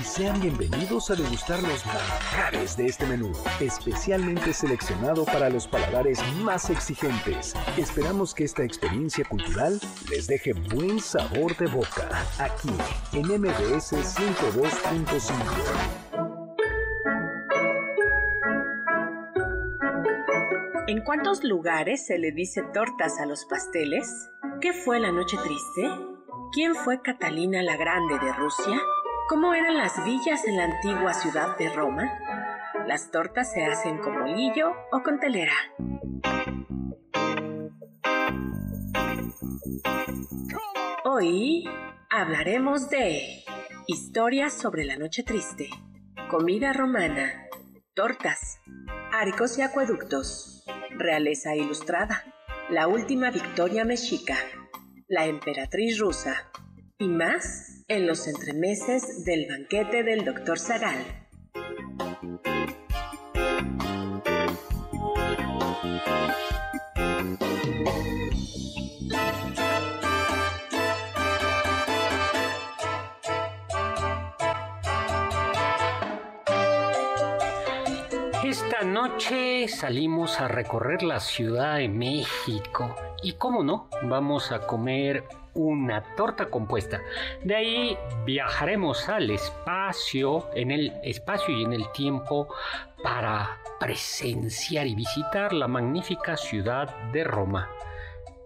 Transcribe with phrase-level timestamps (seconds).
[0.00, 6.20] Y sean bienvenidos a degustar los manjares de este menú, especialmente seleccionado para los paladares
[6.42, 7.54] más exigentes.
[7.76, 9.80] Esperamos que esta experiencia cultural
[10.10, 12.70] les deje buen sabor de boca, aquí
[13.12, 15.32] en MBS 102.5.
[20.88, 24.28] ¿En cuántos lugares se le dice tortas a los pasteles?
[24.60, 25.88] ¿Qué fue la noche triste?
[26.52, 28.80] ¿Quién fue Catalina la Grande de Rusia?
[29.30, 32.18] ¿Cómo eran las villas en la antigua ciudad de Roma?
[32.88, 35.54] Las tortas se hacen con bolillo o con telera.
[41.04, 41.62] Hoy
[42.10, 43.44] hablaremos de
[43.86, 45.70] historias sobre la noche triste,
[46.28, 47.46] comida romana,
[47.94, 48.58] tortas,
[49.12, 50.64] arcos y acueductos,
[50.98, 52.24] realeza ilustrada,
[52.68, 54.34] la última victoria mexica,
[55.06, 56.50] la emperatriz rusa
[56.98, 60.60] y más en los entremeses del banquete del Dr.
[60.60, 61.04] Zagal.
[78.44, 85.24] Esta noche salimos a recorrer la Ciudad de México y, cómo no, vamos a comer
[85.54, 87.00] una torta compuesta.
[87.42, 92.48] De ahí viajaremos al espacio, en el espacio y en el tiempo
[93.02, 97.68] para presenciar y visitar la magnífica ciudad de Roma.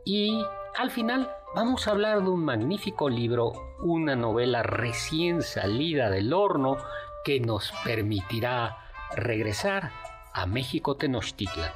[0.05, 0.45] Y
[0.77, 6.77] al final vamos a hablar de un magnífico libro, una novela recién salida del horno
[7.25, 8.79] que nos permitirá
[9.17, 9.91] regresar
[10.33, 11.73] a México Tenochtitlan.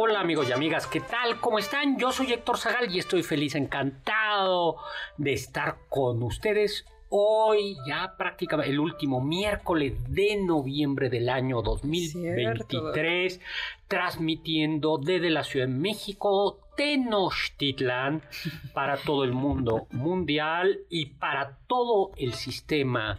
[0.00, 1.40] Hola, amigos y amigas, ¿qué tal?
[1.40, 1.98] ¿Cómo están?
[1.98, 4.76] Yo soy Héctor Zagal y estoy feliz, encantado
[5.16, 13.40] de estar con ustedes hoy, ya prácticamente el último miércoles de noviembre del año 2023,
[13.88, 18.22] transmitiendo desde la Ciudad de México, Tenochtitlan,
[18.72, 23.18] para todo el mundo mundial y para todo el sistema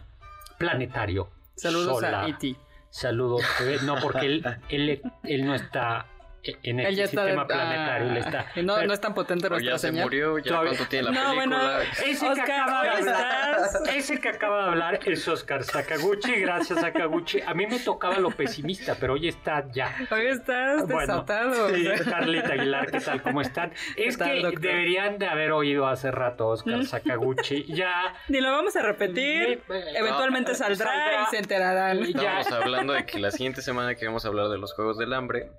[0.56, 1.28] planetario.
[1.56, 2.56] Saludos a Iti.
[2.88, 3.44] Saludos,
[3.84, 6.06] no, porque él, él, él no está
[6.42, 8.16] en el sistema planetario.
[8.16, 8.46] está.
[8.62, 11.82] No, no, es tan potente nuestra ya se murió, ya cuánto tiene la película.
[12.06, 13.56] ese, que acaba de hablar,
[13.94, 16.40] ese que acaba de hablar es Oscar Sakaguchi.
[16.40, 17.40] Gracias, Sakaguchi.
[17.42, 19.94] A mí me tocaba lo pesimista, pero hoy está ya.
[20.10, 21.68] Hoy estás desatado.
[21.74, 23.22] Sí, Carlita Aguilar, ¿qué tal?
[23.22, 23.72] ¿Cómo están?
[23.96, 27.64] Es que deberían de haber oído hace rato Oscar Sakaguchi.
[27.64, 28.14] Ya.
[28.28, 29.62] Ni lo vamos a repetir.
[29.94, 32.02] Eventualmente saldrá, y se enterarán.
[32.02, 35.12] Estamos hablando de que la siguiente semana que vamos a hablar de los Juegos del
[35.12, 35.50] Hambre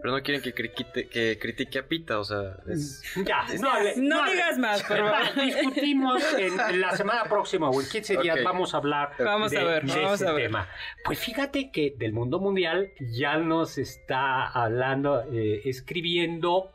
[0.00, 2.56] pero no quieren que, critique, que critique a Pita, o sea,
[3.16, 4.84] Ya, no, digas más,
[5.36, 9.64] Discutimos en, la semana próxima o en 15 días vamos a hablar vamos de, a
[9.64, 10.44] ver, vamos ese a ver.
[10.44, 10.68] tema.
[11.04, 16.72] Pues fíjate que del mundo mundial ya nos está hablando, eh, escribiendo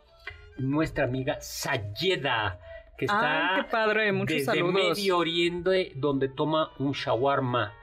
[0.58, 2.60] nuestra amiga Sayeda
[2.98, 4.74] que está qué padre, muchos desde saludos.
[4.74, 7.74] Medio Oriente, donde toma un shawarma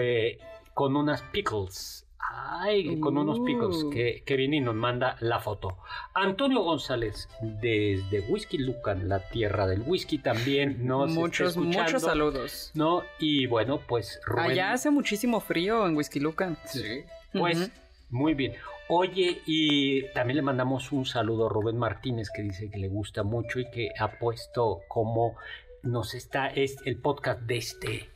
[0.00, 0.38] eh,
[0.74, 2.03] con unas pickles
[2.36, 3.90] Ay, con unos picos Uh.
[3.90, 5.76] que, que viene y nos manda la foto.
[6.14, 11.82] Antonio González, desde Whisky Lucan, la tierra del whisky, también nos muchos, está escuchando.
[11.84, 12.70] muchos saludos.
[12.74, 13.02] ¿no?
[13.18, 14.52] Y bueno, pues Rubén.
[14.52, 16.56] Allá hace muchísimo frío en Whisky Lucan.
[16.64, 17.04] sí.
[17.32, 17.70] Pues
[18.10, 18.54] muy bien.
[18.88, 23.22] Oye, y también le mandamos un saludo a Rubén Martínez que dice que le gusta
[23.24, 25.34] mucho y que ha puesto como
[25.82, 28.08] nos está es el podcast de este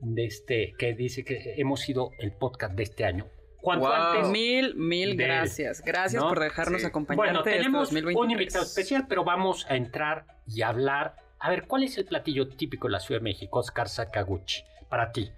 [0.00, 3.26] de este que dice que hemos sido el podcast de este año.
[3.66, 3.94] ¿Cuánto Wow.
[3.96, 4.28] antes?
[4.28, 5.82] Mil, mil de- gracias.
[5.84, 6.28] Gracias ¿no?
[6.28, 6.86] por dejarnos Sí.
[6.86, 8.24] acompañarte Bueno, este tenemos 2023.
[8.24, 11.16] un invitado especial, pero vamos a entrar y hablar.
[11.40, 15.10] A ver, ¿cuál es el platillo típico de la Ciudad de México, Oscar Sakaguchi, para
[15.10, 15.32] ti?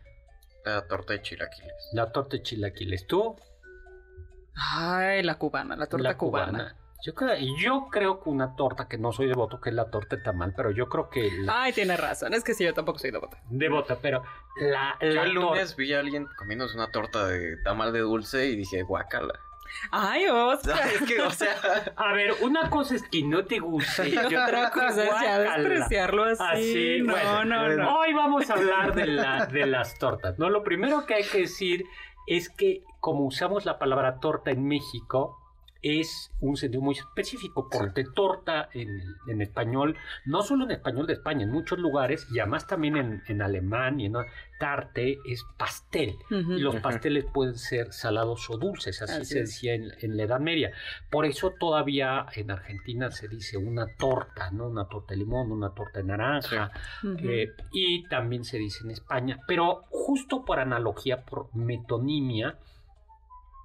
[0.66, 1.88] La torta de chilaquiles.
[1.94, 3.06] La torta de chilaquiles.
[3.06, 3.34] ¿Tú?
[4.54, 6.76] Ay, la cubana, la torta La cubana.
[7.04, 10.16] Yo creo, yo creo que una torta que no soy devoto, que es la torta
[10.16, 12.34] de tamal, pero yo creo que la Ay, tiene razón.
[12.34, 13.38] Es que sí, yo tampoco soy devota.
[13.48, 14.24] devota, pero
[14.56, 18.46] la, Yo la el lunes vi a alguien comiéndose una torta de tamal de dulce
[18.46, 19.38] y dije, guacala.
[19.92, 20.80] Ay, Oscar.
[20.94, 21.54] es que, o sea,
[21.96, 24.08] A ver, una cosa es que no te guste.
[24.08, 26.42] Y otra cosa es ya despreciarlo así.
[26.42, 27.98] Así, no, bueno, no, no.
[27.98, 30.38] Hoy vamos a hablar de, la, de las tortas.
[30.38, 30.50] ¿no?
[30.50, 31.84] Lo primero que hay que decir
[32.26, 35.38] es que como usamos la palabra torta en México,
[35.82, 38.88] es un sentido muy específico, porque torta en,
[39.26, 43.22] en español, no solo en español de España, en muchos lugares, y además también en,
[43.26, 44.14] en alemán y en
[44.58, 46.16] tarte es pastel.
[46.30, 50.24] Y los pasteles pueden ser salados o dulces, así, Así se decía en, en la
[50.24, 50.72] Edad Media.
[51.10, 54.68] Por eso todavía en Argentina se dice una torta, ¿no?
[54.68, 56.72] Una torta de limón, una torta de naranja.
[57.18, 59.38] Eh, y también se dice en España.
[59.46, 62.58] Pero justo por analogía, por metonimia,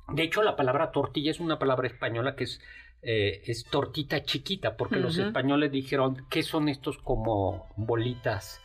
[0.09, 2.61] de hecho la palabra tortilla es una palabra española que es,
[3.01, 8.59] eh, es tortita chiquita, porque los españoles dijeron, ¿qué son estos como bolitas?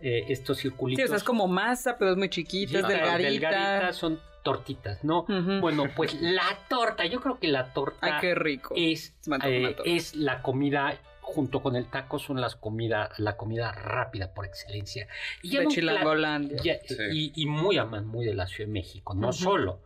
[0.00, 1.04] eh, estos Sí, circulitos.
[1.04, 3.48] o sea, es como masa, pero es muy chiquita, es Sí, claro, delgadita.
[3.50, 5.24] delgaditas, son tortitas, ¿no?
[5.62, 8.74] Bueno, pues la torta, yo creo que la torta Ay, qué rico.
[8.76, 9.14] es,
[9.44, 14.44] eh, es la comida junto con el taco son las comida, la comida rápida por
[14.46, 15.08] excelencia.
[15.42, 16.58] Y ya de Chilangolandia.
[16.62, 16.96] ya- Sí.
[17.12, 19.80] y, y muy aman muy de la Ciudad de México, no solo.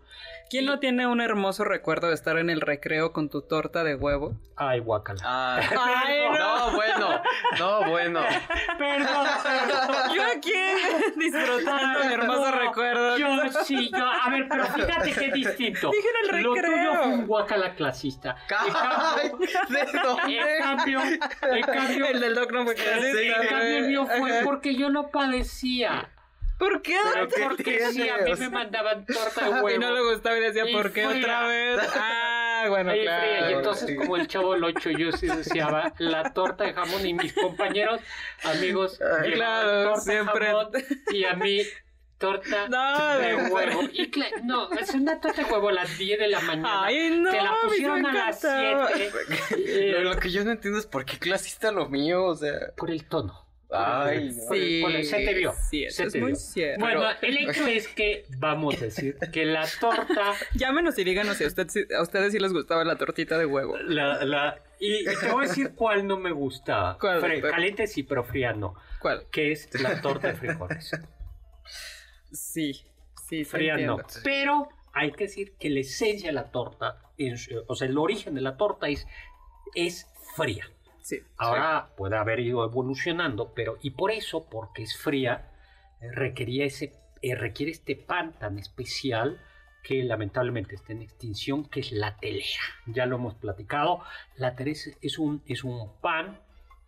[0.50, 3.94] ¿Quién no tiene un hermoso recuerdo de estar en el recreo con tu torta de
[3.94, 4.34] huevo?
[4.56, 5.20] Ay, guacala.
[5.24, 5.60] ah,
[6.06, 7.22] Ay, no, bueno,
[7.58, 8.20] no, bueno.
[8.78, 10.14] Perdón, perdón.
[10.14, 10.52] Yo aquí
[11.16, 13.18] disfrutando mi hermoso No, recuerdo.
[13.18, 13.28] Yo
[13.64, 15.90] sí, yo, a ver, pero fíjate qué distinto.
[15.92, 18.36] Dije en el Lo tuyo fue un guacala clasista.
[18.50, 23.48] En Ay, cambio- ¿De cambio, en cambio, El del doc no fue Sí, clasista, en
[23.48, 23.88] cambio el güey.
[23.88, 26.08] mío fue porque yo no padecía.
[26.58, 26.96] ¿Por qué?
[27.44, 29.70] Porque sí, a mí me mandaban torta de huevo.
[29.76, 31.78] Y no le gustaba y decía, Y ¿por qué otra vez?
[31.94, 32.37] Ah,
[32.68, 33.18] bueno, Ahí fría.
[33.20, 33.50] claro.
[33.50, 37.14] Y entonces, como el chavo el 8, yo sí deseaba la torta de jamón y
[37.14, 38.00] mis compañeros,
[38.44, 40.46] amigos, Ay, claro, torta de siempre.
[40.46, 40.68] jamón
[41.12, 41.60] y a mí
[42.18, 43.82] torta No, de de- huevo.
[43.92, 46.84] Y cla- no, es una torta de huevo a las 10 de la mañana.
[46.84, 48.88] Ay, no, Te la pusieron a las encantaba.
[49.48, 49.92] 7.
[49.92, 52.54] Lo, lo que yo no entiendo es por qué clasista lo mío, o sea.
[52.76, 53.46] por el tono.
[53.70, 54.32] Ay.
[54.32, 55.52] Sí, el- se te vio.
[55.68, 56.36] Sí, eso se es te muy vio.
[56.36, 56.80] cierto.
[56.80, 61.44] Bueno, el hecho es que vamos a decir que la torta, Llámenos y díganos si
[61.44, 63.76] a, usted, si- a ustedes sí les gustaba la tortita de huevo.
[63.78, 66.96] la, la, y, y te voy a decir cuál no me gustaba.
[66.98, 67.50] ¿Cuál, Fre- doctor?
[67.50, 68.74] caliente sí, pero fría no.
[69.00, 69.26] ¿Cuál?
[69.30, 70.90] Que es la torta de frijoles.
[72.32, 72.84] Sí, sí,
[73.28, 73.98] sí Fría no.
[74.24, 78.34] Pero hay que decir que la esencia de la torta, es- o sea, el origen
[78.34, 79.06] de la torta es,
[79.74, 80.06] es
[80.36, 80.70] fría.
[81.08, 81.16] Sí.
[81.38, 85.50] Ahora puede haber ido evolucionando, pero y por eso, porque es fría,
[86.00, 89.40] eh, requería ese, eh, requiere este pan tan especial
[89.82, 92.64] que lamentablemente está en extinción, que es la telera.
[92.86, 94.02] Ya lo hemos platicado.
[94.36, 96.40] La telera es, un, es un pan.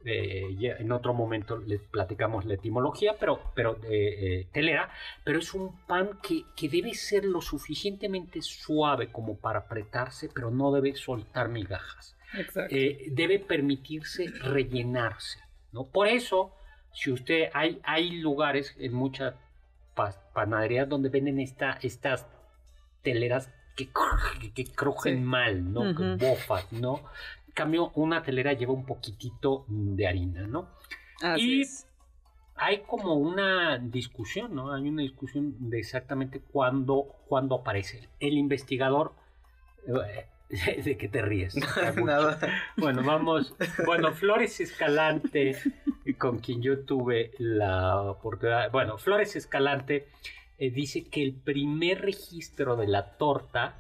[0.05, 4.91] eh, ya en otro momento les platicamos la etimología, pero, pero eh, telera,
[5.25, 10.51] pero es un pan que, que debe ser lo suficientemente suave como para apretarse, pero
[10.51, 12.17] no debe soltar migajas.
[12.71, 15.39] Eh, debe permitirse rellenarse,
[15.73, 15.85] ¿no?
[15.87, 16.55] Por eso,
[16.93, 19.35] si usted, hay, hay lugares en muchas
[19.95, 22.27] pa- panaderías donde venden esta, estas
[23.03, 23.89] teleras que,
[24.55, 25.21] que crujen Sí.
[25.21, 25.91] mal, ¿no?
[25.91, 25.97] Ujú.
[26.19, 26.99] Que bofan, ¿no?
[27.49, 30.69] En cambio, una telera lleva un poquitito de harina, ¿no?
[31.23, 31.87] Así y- es.
[32.63, 34.75] Hay como una discusión, ¿no?
[34.75, 38.07] Hay una discusión de exactamente cuándo, cuándo aparece.
[38.21, 39.15] El investigador...
[39.89, 40.27] eh,
[40.85, 41.57] ¿De qué te ríes?
[41.97, 42.39] Nada.
[42.77, 43.55] Bueno, vamos.
[43.87, 45.57] Bueno, Flores Escalante,
[46.19, 48.73] con quien yo tuve la oportunidad.
[48.73, 50.09] Bueno, Flores Escalante
[50.59, 53.77] eh, dice que el primer registro de la torta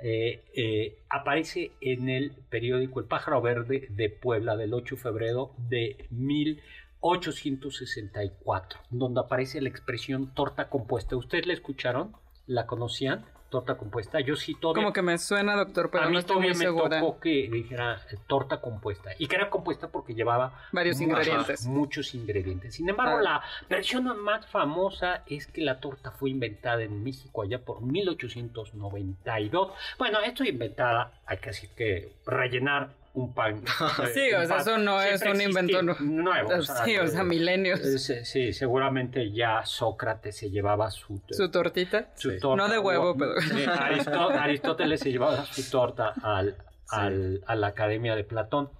[0.00, 5.52] eh, eh, aparece en el periódico El Pájaro Verde de Puebla del 8 de febrero
[5.58, 11.16] de 1864, donde aparece la expresión torta compuesta.
[11.16, 12.16] ¿Ustedes la escucharon?
[12.46, 13.26] ¿La conocían?
[13.50, 14.20] Torta compuesta.
[14.20, 16.58] Yo sí todavía Como que me suena, doctor, pero a mí no estoy muy todavía
[16.58, 17.00] me segura.
[17.00, 21.66] tocó que dijera eh, torta compuesta y que era compuesta porque llevaba Varios muchos- ingredientes.
[21.66, 22.74] muchos ingredientes.
[22.74, 23.22] Sin embargo, Ah.
[23.22, 29.72] la versión más famosa es que la torta fue inventada en México allá por 1892.
[29.98, 33.62] Bueno, esto inventada, hay que decir que rellenar un pan.
[34.02, 36.62] eh, Sí, o un sea, pan eso no es un invento nuevo.
[36.84, 37.80] Sí, o sea, eh, milenios.
[37.80, 42.10] eh, sí, sí, seguramente ya Sócrates se llevaba su, Su tortita.
[42.16, 42.38] su Sí.
[42.38, 42.62] torta.
[42.66, 43.32] No de huevo, pero-
[43.80, 46.56] Aristó- Aristóteles se llevaba su torta al,
[46.90, 48.70] al- a la Academia de Platón.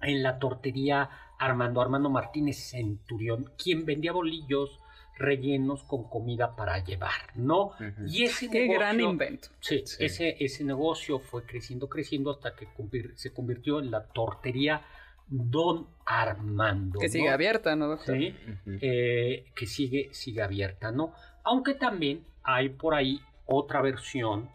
[0.00, 4.78] En la tortería Armando Armando Martínez Centurión, quien vendía bolillos,
[5.18, 7.72] rellenos con comida para llevar, ¿no?
[8.06, 9.48] Y ese Qué negocio, gran invento.
[9.60, 10.04] Sí, Sí.
[10.04, 12.68] Ese, ese negocio fue creciendo, creciendo hasta que
[13.16, 14.82] se convirtió en la tortería
[15.26, 16.98] Don Armando.
[17.00, 17.34] Que sigue ¿no?
[17.34, 18.16] abierta, ¿no, doctor?
[18.16, 18.34] Sí,
[18.80, 21.12] eh, que sigue, sigue abierta, ¿no?
[21.44, 24.50] Aunque también hay por ahí otra versión,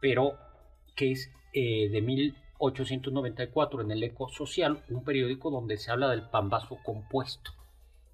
[0.00, 0.38] pero
[0.94, 6.28] que es eh, de 1894 en el Eco Social, un periódico donde se habla del
[6.28, 7.52] pambazo compuesto,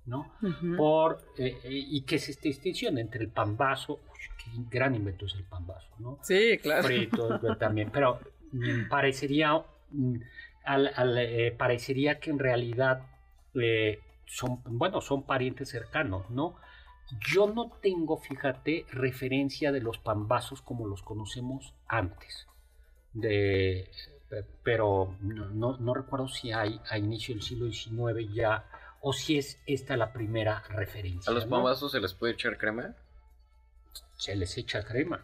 [0.07, 0.33] ¿no?
[0.77, 4.01] Por, eh, eh, y que es esta distinción entre el pambazo,
[4.39, 6.19] qué gran invento es el pambazo, ¿no?
[6.23, 6.83] Sí, claro.
[6.87, 8.21] frito pero también, pero
[8.53, 10.17] mm, parecería, mm,
[10.65, 13.03] al- al, eh, parecería que en realidad
[13.55, 16.57] eh, son, bueno, son parientes cercanos, ¿no?
[17.33, 22.47] Yo no tengo, fíjate, referencia de los pambazos como los conocemos antes,
[23.13, 23.91] de,
[24.29, 28.65] pe- pero no, no- no recuerdo si hay a inicio del siglo XIX ya,
[29.07, 31.31] o si es esta la primera referencia.
[31.31, 31.51] ¿A los ¿no?
[31.57, 32.95] pambazos se les puede echar crema?
[34.17, 35.23] Se les echa crema,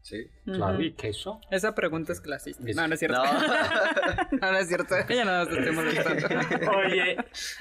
[0.00, 0.26] Sí.
[0.44, 1.40] claro, y queso.
[1.50, 2.62] Esa pregunta es clasista.
[2.66, 3.22] Es- No, no es cierto.
[3.22, 3.30] No.
[4.40, 4.94] No, no es cierto.
[5.08, 6.26] Ella no nos estoy molestando.
[6.78, 7.16] Oye,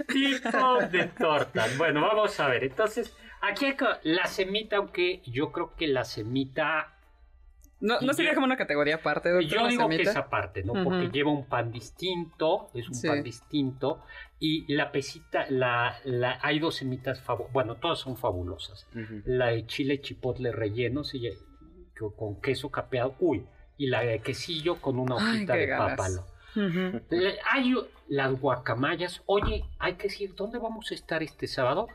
[0.07, 1.77] tipo de tortas.
[1.77, 2.63] Bueno, vamos a ver.
[2.63, 6.95] Entonces, aquí hay la semita, aunque yo creo que la semita.
[7.81, 10.73] No, no sería como una categoría aparte, doctor, Yo digo que es aparte, ¿no?
[10.83, 13.07] Porque lleva un pan distinto, es un Sí.
[13.07, 14.03] pan distinto.
[14.39, 18.87] Y la pesita, la, la, hay dos semitas, bueno, todas son fabulosas.
[19.25, 21.21] La de chile chipotle relleno, sí,
[22.15, 23.45] con- queso capeado, uy.
[23.77, 25.97] Y la de quesillo con una hojita de ganas.
[25.97, 26.25] pápalo.
[27.09, 27.73] Le- Hay
[28.09, 29.23] las guacamayas.
[29.25, 31.87] Oye, hay que decir, ¿dónde vamos a estar este sábado?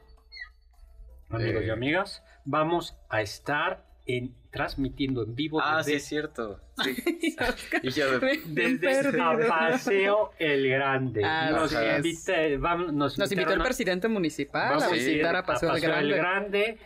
[1.31, 1.73] Amigos y Eh.
[1.73, 6.61] amigas, vamos a estar en, transmitiendo en vivo Ah, sí, desde, es cierto.
[6.83, 6.97] Sí.
[7.83, 9.49] y yo de- Bien desde perdido.
[9.49, 11.23] Paseo El Grande.
[11.25, 11.97] Ah, nos, así es.
[11.99, 15.69] invita, vamos- nos Nos invitó el a- presidente municipal vamos a sí, visitar a Paseo
[15.75, 15.99] Grande.
[15.99, 16.79] El Grande.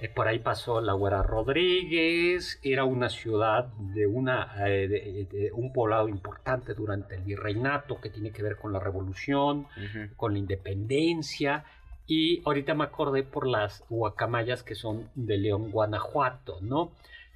[0.00, 5.50] Eh, por ahí pasó la Güera Rodríguez, era una ciudad de, una, eh, de- de
[5.52, 9.66] un poblado importante durante el virreinato que tiene que ver con la revolución,
[10.16, 11.64] con la independencia.
[12.08, 16.90] Y ahorita me acordé por las guacamayas que son de León, Guanajuato, ¿no?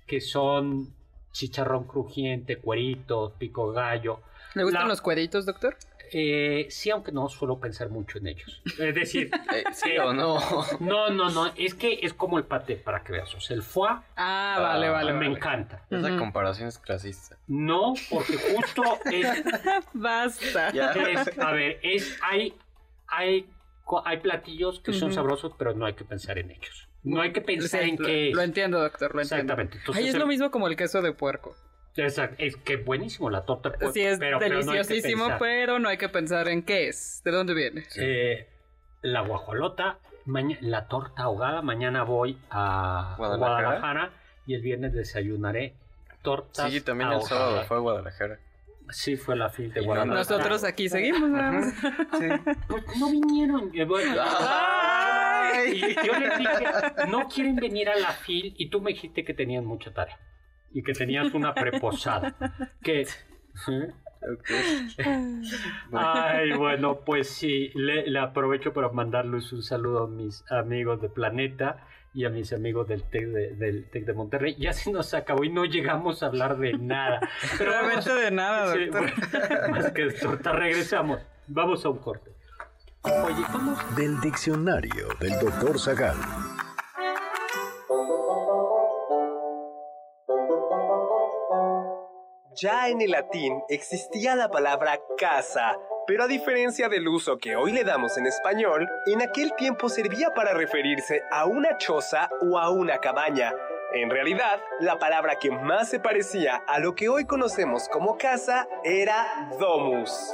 [0.07, 0.93] Que son
[1.31, 4.21] chicharrón crujiente, cueritos, pico gallo.
[4.55, 5.77] ¿Le gustan La- los cueritos, doctor?
[6.15, 8.61] Eh, sí, aunque no suelo pensar mucho en ellos.
[8.79, 10.39] Es decir, Eh, ¿Sí o no?
[10.81, 13.35] no, no, no, es que es como el paté, para que veas.
[13.35, 15.37] O sea, el foie Ah, vale, vale, me vale.
[15.37, 15.87] encanta.
[15.91, 17.37] Esa comparación es clasista.
[17.47, 19.27] No, porque justo es,
[19.95, 20.69] Basta.
[20.69, 22.55] Es- a ver, es, hay,
[23.07, 23.47] hay,
[24.05, 26.89] hay platillos que son sabrosos, pero no hay que pensar en ellos.
[27.03, 28.35] No hay que pensar Sí, en lo, qué es.
[28.35, 29.43] lo entiendo, doctor, lo entiendo.
[29.43, 29.79] Exactamente.
[29.79, 31.55] Entonces, Ay, es el- lo mismo como el queso de puerco.
[31.97, 33.69] Exacto, es que buenísimo la torta.
[33.71, 35.39] de puerco, sí, es pero- pero no hay que deliciosísimo, pensar.
[35.41, 37.85] pero no hay que pensar en qué es, de dónde viene.
[37.97, 38.49] Eh,
[39.03, 39.99] la guajolota,
[40.61, 41.61] la torta ahogada.
[41.61, 43.63] Mañana voy a Guadalajara.
[43.63, 44.11] Guadalajara,
[44.47, 45.75] y el viernes desayunaré
[46.23, 47.29] tortas Sí, también el ahogadas.
[47.29, 48.39] sábado fue a Guadalajara.
[48.93, 50.19] Sí, fue la fil de Y Guadalajara.
[50.19, 51.75] Nosotros aquí seguimos, más.
[52.69, 53.73] Pues no vinieron.
[53.89, 55.83] Bueno, Ay.
[55.83, 56.65] y yo les dije,
[57.09, 60.19] no quieren venir a la fil y tú me dijiste que tenían mucha tarea
[60.71, 62.35] y que tenías una preposada.
[62.83, 63.03] Que...
[63.03, 63.93] ¿eh?
[65.93, 71.09] Ay, bueno, pues sí, le, le aprovecho para mandarles un saludo a mis amigos de
[71.09, 74.55] Planeta y a mis amigos del TEC de, del TEC de Monterrey.
[74.59, 77.21] Ya se nos acabó y no llegamos a hablar de nada.
[77.59, 79.13] Pero vamos- Realmente de nada, sí, doctor.
[79.31, 81.21] bueno, más que de torta, regresamos.
[81.49, 82.31] Vamos a un corte.
[83.05, 86.17] Oye, vamos Del diccionario del doctor Zagal.
[92.61, 97.73] Ya en el latín existía la palabra casa, pero a diferencia del uso que hoy
[97.73, 102.71] le damos en español, en aquel tiempo servía para referirse a una choza o a
[102.71, 103.53] una cabaña.
[103.95, 108.67] En realidad, la palabra que más se parecía a lo que hoy conocemos como casa
[108.85, 110.33] era domus.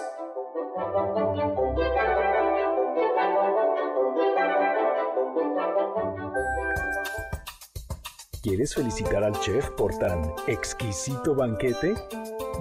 [8.43, 11.95] ¿Quieres felicitar al chef por tan exquisito banquete?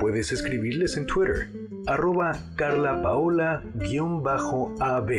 [0.00, 1.50] Puedes escribirles en Twitter,
[1.86, 5.10] arroba carlapaola-ab,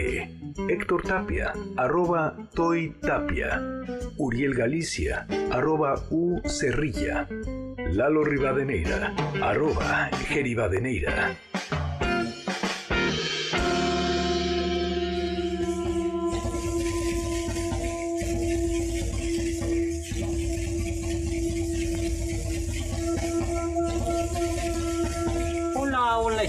[0.68, 3.62] Héctor Tapia, arroba Toy Tapia,
[4.18, 7.27] Uriel Galicia, arroba U Cerrilla,
[7.92, 11.38] Lalo Rivadeneira, arroba Geribadeneira.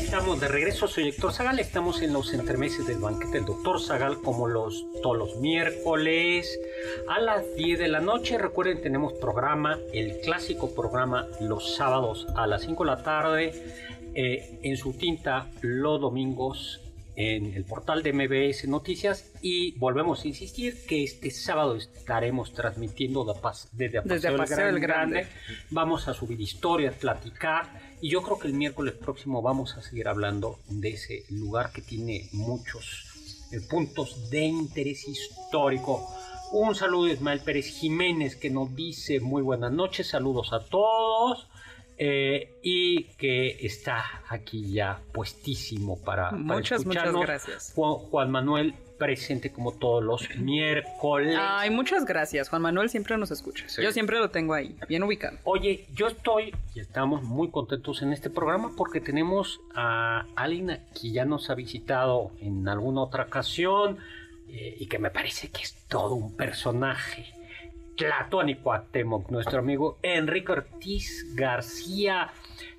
[0.09, 0.89] Estamos de regreso.
[0.89, 1.59] Soy Héctor Zagal.
[1.59, 6.59] Estamos en los entremeses del banquete del Doctor Zagal, como los, todos los miércoles
[7.09, 8.39] a las 10 de la noche.
[8.39, 13.53] Recuerden, tenemos programa, el clásico programa, los sábados a las 5 de la tarde.
[14.15, 16.81] eh, en su tinta, los domingos
[17.15, 19.31] en el portal de MBS Noticias.
[19.43, 24.81] Y volvemos a insistir que este sábado estaremos transmitiendo de pas- desde, Desde Paseo del
[24.81, 25.27] Grande.
[25.71, 27.88] Vamos a subir historias, platicar.
[28.01, 31.83] Y yo creo que el miércoles próximo vamos a seguir hablando de ese lugar que
[31.83, 33.05] tiene muchos
[33.53, 36.07] eh, puntos de interés histórico.
[36.53, 41.49] Un saludo a Ismael Pérez Jiménez que nos dice muy buenas noches, saludos a todos.
[42.01, 47.23] eh, y que está aquí ya puestísimo para, para Muchas, muchas escucharnos.
[47.23, 47.73] gracias.
[47.75, 51.37] Juan, Juan Manuel presente como todos los miércoles.
[51.39, 52.49] Ay, muchas gracias.
[52.49, 53.69] Juan Manuel siempre nos escucha.
[53.69, 53.83] Sí.
[53.83, 55.39] Yo siempre lo tengo ahí, bien ubicado.
[55.45, 61.11] Oye, yo estoy y estamos muy contentos en este programa porque tenemos a alguien que
[61.11, 63.99] ya nos ha visitado en alguna otra ocasión
[64.49, 67.35] eh, y que me parece que es todo un personaje.
[67.97, 72.31] Tlatuani Cuauhtémoc, nuestro amigo Enrique Ortiz García.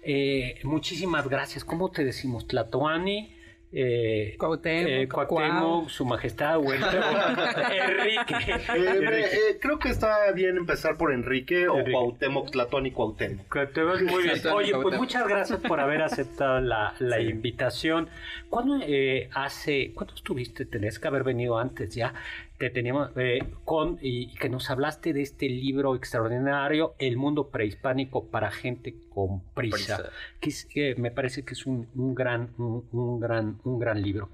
[0.01, 1.65] Eh, muchísimas gracias.
[1.65, 2.47] ¿Cómo te decimos?
[2.47, 3.38] Tlatuani.
[3.71, 6.87] Eh, Cuauhtémoc, eh, Cuauhtémoc, su majestad, bueno,
[7.71, 8.33] Enrique.
[8.33, 9.25] Eh, Enrique.
[9.25, 11.83] eh, creo que está bien empezar por Enrique o.
[11.83, 13.55] Cuauhtémoc, Tlatón y Cuauhtémoc.
[13.55, 14.47] Ves muy bien.
[14.53, 18.09] Oye, pues muchas gracias por haber aceptado la, la invitación.
[18.49, 20.65] ¿Cuándo eh, hace, cuándo estuviste?
[20.65, 22.13] Tenés que haber venido antes ya.
[22.59, 28.27] Te teníamos eh, con y que nos hablaste de este libro extraordinario, El mundo prehispánico
[28.29, 30.11] para gente con prisa, Prisa.
[30.41, 34.01] que es, que me parece que es un, un gran, un, un gran, un gran
[34.01, 34.29] libro.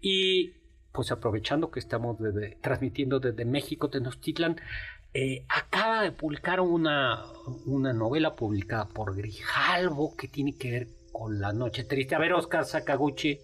[0.00, 0.54] Y
[0.92, 4.56] pues aprovechando que estamos desde- transmitiendo desde México, Tenochtitlan,
[5.14, 7.22] eh, acaba de publicar una,
[7.66, 12.16] una novela publicada por Grijalvo que tiene que ver con la noche triste.
[12.16, 13.38] A ver, Oscar Sakaguchi,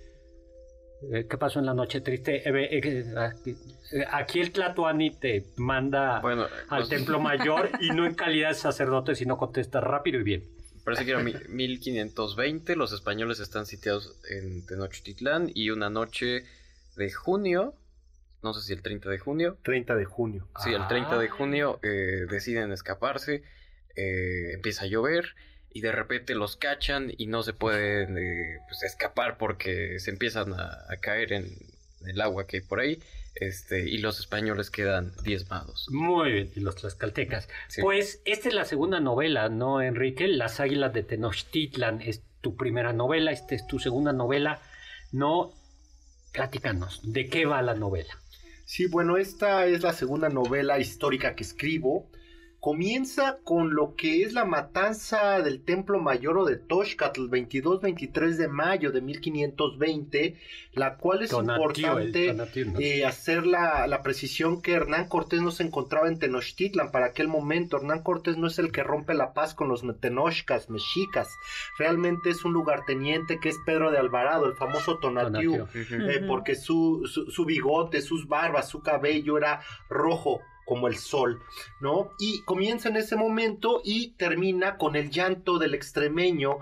[1.29, 2.37] ¿qué pasó en la noche triste?
[2.49, 2.81] Eh, eh,
[3.93, 8.15] eh, aquí, eh, el Tlatoani te manda Bueno, al pues, templo mayor y no en
[8.15, 10.45] calidad de sacerdote, sino contesta rápido y bien.
[10.85, 12.77] Parece que era mi- 1520.
[12.77, 16.45] Los españoles están sitiados en Tenochtitlán y una noche
[16.97, 17.75] de junio,
[18.43, 20.47] no sé si el 30 de junio, 30 de junio.
[20.63, 23.43] Sí, el 30 de junio eh, deciden escaparse,
[23.97, 25.35] eh, empieza a llover
[25.77, 30.55] y de repente los cachan y no se pueden eh, pues, escapar porque se empiezan
[30.55, 31.55] a, a caer en
[32.07, 32.99] el agua que hay por ahí
[33.35, 35.87] este, y los españoles quedan diezmados.
[35.91, 37.51] Muy bien, y los tlaxcaltecas.
[37.69, 37.83] Sí.
[37.83, 40.29] Pues esta es la segunda novela, ¿no, Enrique?
[40.29, 44.63] Las Águilas de Tenochtitlan es tu primera novela, esta es tu segunda novela,
[45.13, 45.53] ¿no?
[46.33, 48.15] Platícanos, ¿de qué va la novela?
[48.65, 52.11] Sí, bueno, esta es la segunda novela histórica que escribo.
[52.67, 58.31] Comienza con lo que es la matanza del Templo Mayor o de Toshcatl, el 22-23
[58.35, 60.37] de mayo de 1520,
[60.73, 62.81] la cual es Tonatiuh, importante Tonatiuh, ¿no?
[62.81, 67.29] eh, hacer la, la precisión que Hernán Cortés no se encontraba en Tenochtitlan para aquel
[67.29, 67.77] momento.
[67.77, 71.29] Hernán Cortés no es el que rompe la paz con los tenochcas, mexicas.
[71.79, 76.11] Realmente es un lugarteniente que es Pedro de Alvarado, el famoso Tonatiuh Tonatiuh.
[76.11, 81.41] eh, porque su, su, su bigote, sus barbas, su cabello era rojo como el sol,
[81.81, 82.11] ¿no?
[82.19, 86.59] Y comienza en ese momento y termina con el llanto del extremeño,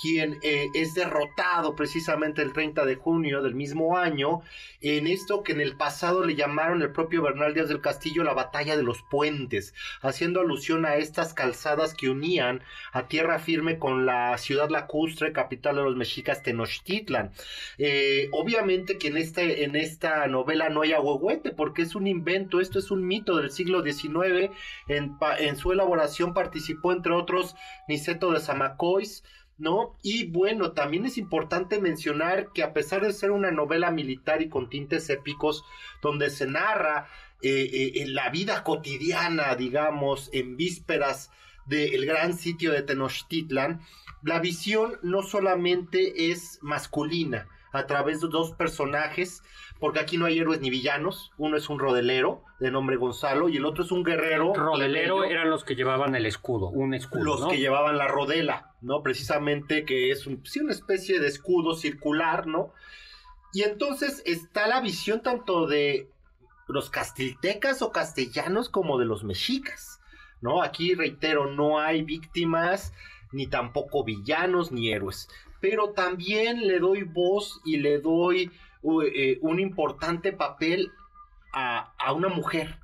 [0.00, 4.42] quien eh, es derrotado precisamente el 30 de junio del mismo año,
[4.80, 8.34] en esto que en el pasado le llamaron el propio Bernal Díaz del Castillo la
[8.34, 14.06] batalla de los puentes, haciendo alusión a estas calzadas que unían a tierra firme con
[14.06, 17.32] la ciudad lacustre, capital de los mexicas Tenochtitlan.
[17.78, 22.60] Eh, obviamente que en, este, en esta novela no hay ahuehuete, porque es un invento,
[22.60, 24.50] esto es un mito del siglo XIX.
[24.88, 27.54] En, en su elaboración participó, entre otros,
[27.88, 29.22] Niceto de Zamacois.
[29.56, 29.96] ¿No?
[30.02, 34.48] Y bueno, también es importante mencionar que a pesar de ser una novela militar y
[34.48, 35.64] con tintes épicos,
[36.02, 37.08] donde se narra
[37.40, 41.30] eh, eh, la vida cotidiana, digamos, en vísperas
[41.66, 43.80] del gran sitio de Tenochtitlan,
[44.22, 49.42] la visión no solamente es masculina a través de dos personajes,
[49.80, 53.56] porque aquí no hay héroes ni villanos, uno es un rodelero de nombre Gonzalo y
[53.56, 54.54] el otro es un guerrero.
[54.54, 57.48] Rodelero plebeyo, eran los que llevaban el escudo, un escudo, los ¿no?
[57.48, 59.02] que llevaban la rodela, ¿no?
[59.02, 62.72] Precisamente que es un- sí, una especie de escudo circular, ¿no?
[63.52, 66.08] Y entonces está la visión tanto de
[66.68, 70.00] los castiltecas o castellanos como de los mexicas,
[70.40, 70.62] ¿no?
[70.62, 72.92] Aquí reitero, no hay víctimas,
[73.32, 75.28] ni tampoco villanos, ni héroes.
[75.64, 78.50] Pero también le doy voz y le doy
[79.14, 80.92] eh, un importante papel
[81.54, 82.76] a, a una mujer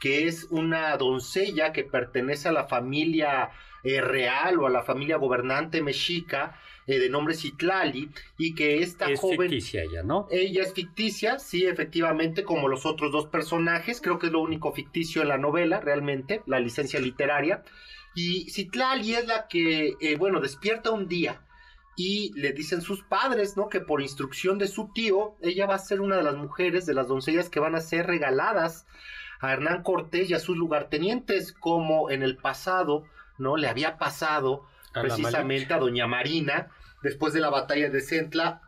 [0.00, 3.52] que es una doncella que pertenece a la familia
[3.84, 9.10] eh, real o a la familia gobernante mexica eh, de nombre Citlali y que esta
[9.10, 9.48] es joven...
[9.48, 10.28] ficticia ella, ¿no?
[10.30, 14.74] Ella es ficticia, sí, efectivamente, como los otros dos personajes, creo que es lo único
[14.74, 17.64] ficticio en la novela, realmente, la licencia literaria.
[18.14, 21.45] Y Citlali es la que, eh, bueno, despierta un día
[21.96, 23.68] y le dicen sus padres, ¿no?
[23.68, 26.92] Que por instrucción de su tío, ella va a ser una de las mujeres, de
[26.92, 28.86] las doncellas que van a ser regaladas
[29.40, 33.04] a Hernán Cortés y a sus lugartenientes, como en el pasado,
[33.38, 33.56] ¿no?
[33.56, 36.70] Le había pasado A precisamente a Doña Marina,
[37.02, 38.60] después de la batalla de Centla,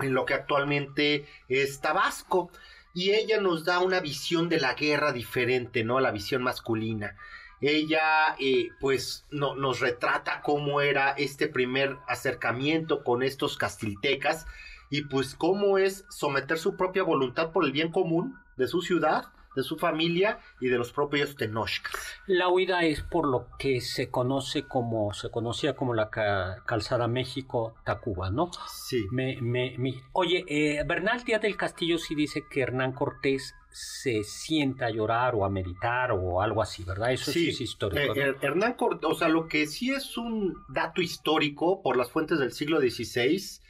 [0.00, 2.50] en lo que actualmente es Tabasco.
[2.92, 6.00] Y ella nos da una visión de la guerra diferente, ¿no?
[6.00, 7.16] La visión masculina.
[7.60, 14.46] Ella, eh, pues, no, nos retrata cómo era este primer acercamiento con estos castiltecas
[14.90, 19.26] y, pues, cómo es someter su propia voluntad por el bien común de su ciudad,
[19.58, 21.94] de su familia y de los propios tenochcas.
[22.26, 27.08] La huida es por lo que se conoce como, se conocía como la ca- calzada
[27.08, 28.50] México-Tacuba, ¿no?
[28.88, 29.06] Sí.
[29.10, 34.24] Me, me, mi- Oye, eh, Bernal Díaz del Castillo sí dice que Hernán Cortés se
[34.24, 37.12] sienta a llorar o a meditar o algo así, ¿verdad?
[37.12, 38.00] Eso sí, es histórico.
[38.00, 38.14] Eh, ¿no?
[38.14, 42.38] Her- Hernán Cortés, o sea, lo que sí es un dato histórico por las fuentes
[42.38, 43.60] del siglo XVI,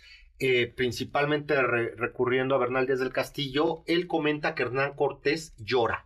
[0.41, 6.05] eh, principalmente re- recurriendo a Bernal Díaz del Castillo, él comenta que Hernán Cortés llora,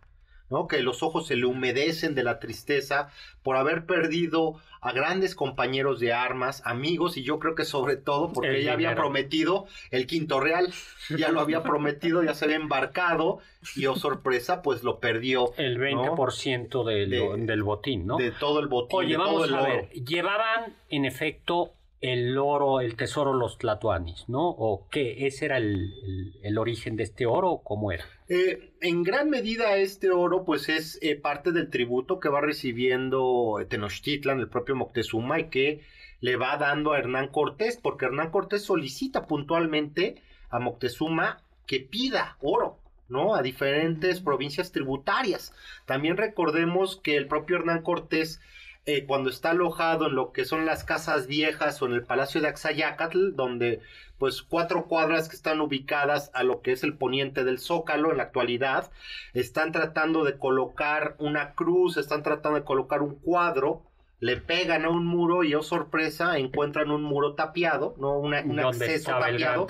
[0.49, 0.67] ¿no?
[0.67, 3.09] Que los ojos se le humedecen de la tristeza
[3.43, 8.33] por haber perdido a grandes compañeros de armas, amigos, y yo creo que sobre todo
[8.33, 9.03] porque El ella había dinero.
[9.03, 10.73] prometido el quinto real,
[11.17, 13.39] ya lo había prometido, ya se había embarcado,
[13.77, 15.53] y oh sorpresa, pues lo perdió.
[15.57, 16.17] El ¿no?
[16.17, 18.17] 20% del, De- del botín, ¿no?
[18.17, 19.71] de todo el botín, Oye, de todo vamos el a oro.
[19.73, 21.71] ver, llevaban en efecto
[22.03, 24.49] el oro, el tesoro los tlatoanis, ¿no?
[24.49, 25.25] ¿O qué?
[25.25, 28.03] ¿Ese era el, el- el origen de este oro o cómo era?
[28.27, 33.57] Eh, en gran medida este oro pues es eh, parte del tributo que va recibiendo
[33.69, 35.81] Tenochtitlan, el propio Moctezuma y que
[36.19, 42.37] le va dando a Hernán Cortés, porque Hernán Cortés solicita puntualmente a Moctezuma que pida
[42.41, 42.79] oro.
[43.09, 43.35] ¿no?
[43.35, 45.53] A diferentes provincias tributarias.
[45.85, 48.41] También recordemos que el propio Hernán Cortés
[48.85, 52.41] eh, cuando está alojado en lo que son las casas viejas o en el palacio
[52.41, 53.81] de Axayacatl, donde
[54.17, 58.17] pues cuatro cuadras que están ubicadas a lo que es el poniente del Zócalo en
[58.17, 58.91] la actualidad,
[59.33, 63.83] están tratando de colocar una cruz, están tratando de colocar un cuadro,
[64.19, 68.55] le pegan a un muro y oh sorpresa encuentran un muro tapiado, no Una- un
[68.69, 69.67] acceso tapiado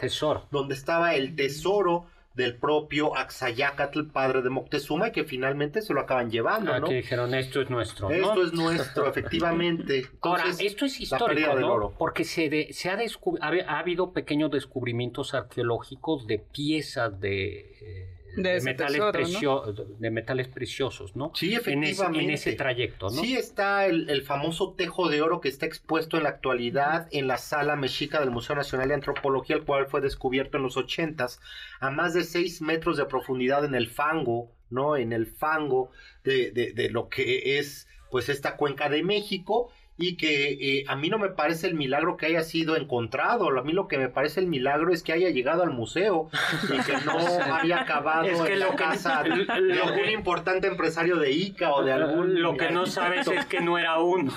[0.51, 6.01] donde estaba el tesoro del propio Axayacatl, padre de Moctezuma, y que finalmente se lo
[6.01, 6.85] acaban llevando, ¿no?
[6.87, 8.15] Aquí dijeron, esto es nuestro, ¿no?
[8.15, 10.07] Esto es nuestro, efectivamente.
[10.21, 11.73] Ahora, Entonces, esto es histórico, ¿no?
[11.73, 11.93] oro.
[11.97, 12.97] Porque se, de- se ha,
[13.41, 19.83] ha, ha habido pequeños descubrimientos arqueológicos de piezas de, eh, De metales, tesoro, ¿no?
[19.99, 21.31] de metales preciosos, ¿no?
[21.35, 22.23] Sí, En ese, efectivamente.
[22.23, 23.21] en ese trayecto, ¿no?
[23.21, 27.27] Sí está el, el famoso tejo de oro que está expuesto en la actualidad en
[27.27, 31.39] la sala mexica del Museo Nacional de Antropología, el cual fue descubierto en los ochentas
[31.79, 34.97] a más de seis metros de profundidad en el fango, ¿no?
[34.97, 35.91] En el fango
[36.23, 40.95] de, de- de lo que es pues esta cuenca de México y que eh, a
[40.95, 44.09] mí no me parece el milagro que haya sido encontrado, a mí lo que me
[44.09, 46.29] parece el milagro es que haya llegado al museo
[46.63, 47.13] y que no
[47.61, 51.17] haya acabado Es que en lo la que- casa de lo que- algún importante empresario
[51.17, 54.33] de Ica o de algún Lo que no sabes es que no era uno.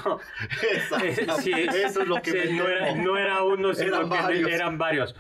[0.75, 1.37] Exacto.
[1.41, 4.17] Sí, Eso es lo que sí, me no, era, no era uno, sino Eran que
[4.17, 4.51] varios.
[4.51, 5.15] eran varios.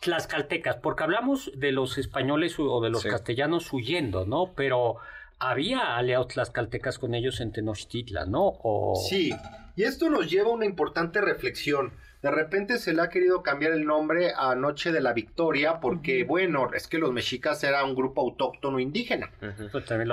[0.00, 3.08] Tlaxcaltecas, porque hablamos de los españoles o de los Sí.
[3.08, 4.52] castellanos huyendo, ¿no?
[4.54, 4.96] Pero
[5.38, 8.52] había aliados tlaxcaltecas con ellos en Tenochtitlan, ¿no?
[8.62, 8.94] O...
[9.08, 9.34] Sí,
[9.74, 11.92] y esto nos lleva a una importante reflexión.
[12.22, 16.24] De repente se le ha querido cambiar el nombre a Noche de la Victoria porque,
[16.24, 19.30] bueno, es que los mexicas era un grupo autóctono indígena.
[19.38, 19.54] Pues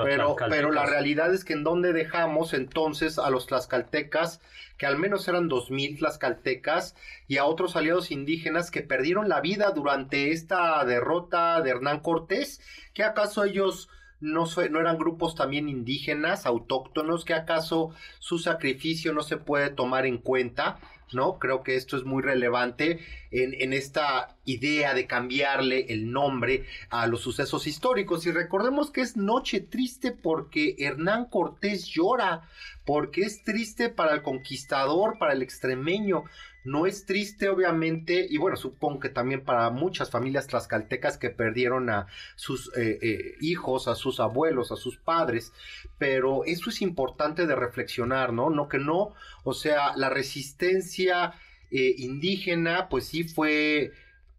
[0.04, 4.42] Pero, pero la realidad es que en donde dejamos entonces a los tlaxcaltecas,
[4.76, 6.94] que al menos eran dos mil tlaxcaltecas,
[7.26, 12.60] y a otros aliados indígenas que perdieron la vida durante esta derrota de Hernán Cortés,
[12.92, 13.88] que acaso ellos
[14.20, 20.06] no, no eran grupos también indígenas, autóctonos, que acaso su sacrificio no se puede tomar
[20.06, 20.78] en cuenta,
[21.12, 21.38] ¿no?
[21.38, 23.00] Creo que esto es muy relevante
[23.34, 28.26] en, esta idea de cambiarle el nombre a los sucesos históricos.
[28.26, 32.48] Y recordemos que es noche triste porque Hernán Cortés llora,
[32.84, 36.24] porque es triste para el conquistador, para el extremeño.
[36.64, 41.90] No es triste, obviamente, y bueno, supongo que también para muchas familias tlaxcaltecas que perdieron
[41.90, 45.52] a sus eh, eh, hijos, a sus abuelos, a sus padres,
[45.98, 48.48] pero eso es importante de reflexionar, ¿no?
[48.48, 51.34] No que no, o sea, la resistencia
[51.70, 53.92] eh, indígena, pues sí fue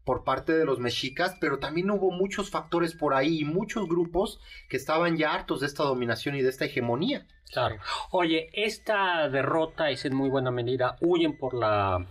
[0.03, 4.39] por parte de los mexicas, pero también hubo muchos factores por ahí y muchos grupos
[4.69, 7.25] que estaban ya hartos de esta dominación y de esta hegemonía.
[7.51, 7.77] Claro.
[8.11, 12.05] Oye, esta derrota es en muy buena medida, huyen por la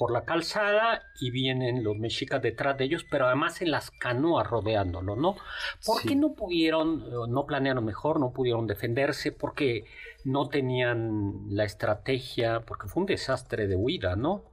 [0.00, 4.46] por la calzada y vienen los mexicas detrás de ellos, pero además en las canoas
[4.46, 5.36] rodeándolo, ¿no?
[5.84, 9.30] ¿Por qué no pudieron, no planearon mejor, no pudieron defenderse?
[9.30, 9.84] Porque
[10.24, 14.49] no tenían la estrategia, porque fue un desastre de huida, ¿no?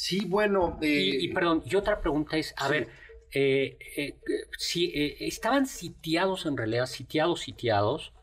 [0.00, 0.78] Sí, bueno.
[0.80, 2.88] Y, eh, perdón, y otra pregunta es, a ver,
[3.32, 4.16] eh, eh,
[4.56, 8.14] si estaban sitiados en realidad, sitiados, sitiados.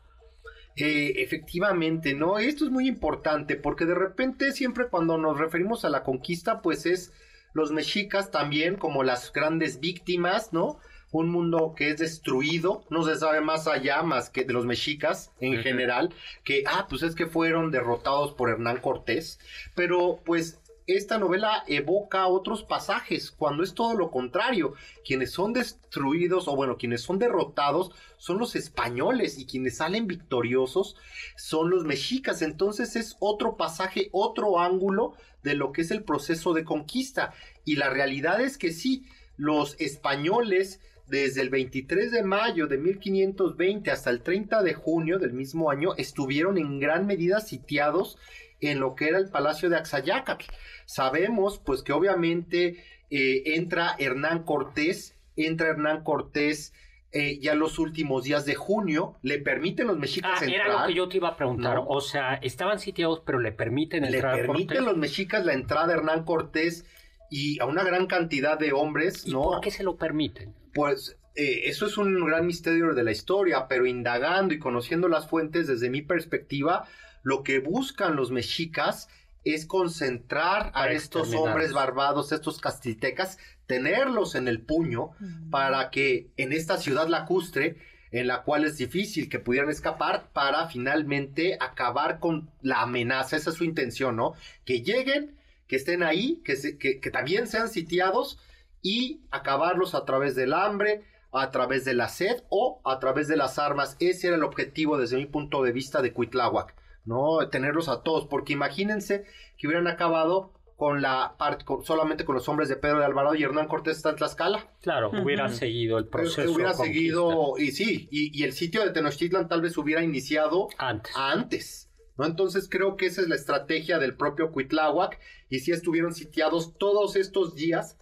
[0.74, 2.40] efectivamente, ¿no?
[2.40, 6.84] Esto es muy importante porque de repente siempre cuando nos referimos a la conquista, pues
[6.84, 7.12] es
[7.52, 10.80] los mexicas también como las grandes víctimas, ¿no?
[11.12, 15.30] Un mundo que es destruido, no se sabe más allá más que de los mexicas
[15.40, 16.12] en general,
[16.42, 19.38] que, ah, pues es que fueron derrotados por Hernán Cortés,
[19.76, 24.72] pero pues esta novela evoca otros pasajes, cuando es todo lo contrario.
[25.04, 30.96] Quienes son destruidos, o bueno, quienes son derrotados, son los españoles y quienes salen victoriosos
[31.36, 32.40] son los mexicas.
[32.40, 37.34] Entonces es otro pasaje, otro ángulo de lo que es el proceso de conquista.
[37.66, 39.04] Y la realidad es que sí,
[39.36, 45.32] los españoles desde el 23 de mayo de 1520 hasta el 30 de junio del
[45.32, 48.18] mismo año estuvieron en gran medida sitiados
[48.60, 50.46] en lo que era el Palacio de Axayácatl.
[50.86, 56.72] Sabemos pues que obviamente eh, entra Hernán Cortés, entra Hernán Cortés
[57.10, 60.66] eh, ya los últimos días de junio, le permiten los mexicas ah, entrar.
[60.66, 61.80] Era lo que yo te iba a preguntar.
[61.86, 64.36] O sea, estaban sitiados, pero le permiten entrar.
[64.36, 66.84] Le permiten los mexicas la entrada de Hernán Cortés
[67.30, 69.42] y a una gran cantidad de hombres, ¿no?
[69.42, 70.54] ¿Por qué se lo permiten?
[70.74, 75.28] Pues eh, eso es un gran misterio de la historia, pero indagando y conociendo las
[75.28, 76.86] fuentes desde mi perspectiva,
[77.28, 79.10] lo que buscan los mexicas
[79.44, 83.36] es concentrar a estos hombres barbados, estos castiltecas,
[83.66, 85.10] tenerlos en el puño
[85.50, 87.76] para que en esta ciudad lacustre,
[88.12, 93.36] en la cual es difícil que pudieran escapar, para finalmente acabar con la amenaza.
[93.36, 94.32] Esa es su intención, ¿no?
[94.64, 95.36] Que lleguen,
[95.66, 98.38] que estén ahí, que, que también sean sitiados
[98.80, 103.36] y acabarlos a través del hambre, a través de la sed o a través de
[103.36, 103.98] las armas.
[104.00, 106.74] Ese era el objetivo desde mi punto de vista de Cuitláhuac.
[107.04, 107.48] ¿No?
[107.48, 109.24] Tenerlos a todos, porque imagínense
[109.56, 113.42] que hubieran acabado con la parte, solamente con los hombres de Pedro de Alvarado y
[113.42, 114.70] Hernán Cortés está en Tlaxcala.
[114.80, 116.52] Claro, hubiera seguido el proceso.
[116.52, 121.12] Hubiera seguido, y sí, y, el sitio de Tenochtitlan tal vez hubiera iniciado antes.
[121.16, 121.90] antes.
[122.16, 122.26] ¿no?
[122.26, 127.16] Entonces creo que esa es la estrategia del propio Cuitláhuac, y si estuvieron sitiados todos
[127.16, 127.98] estos días,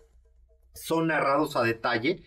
[0.74, 2.24] son narrados a detalle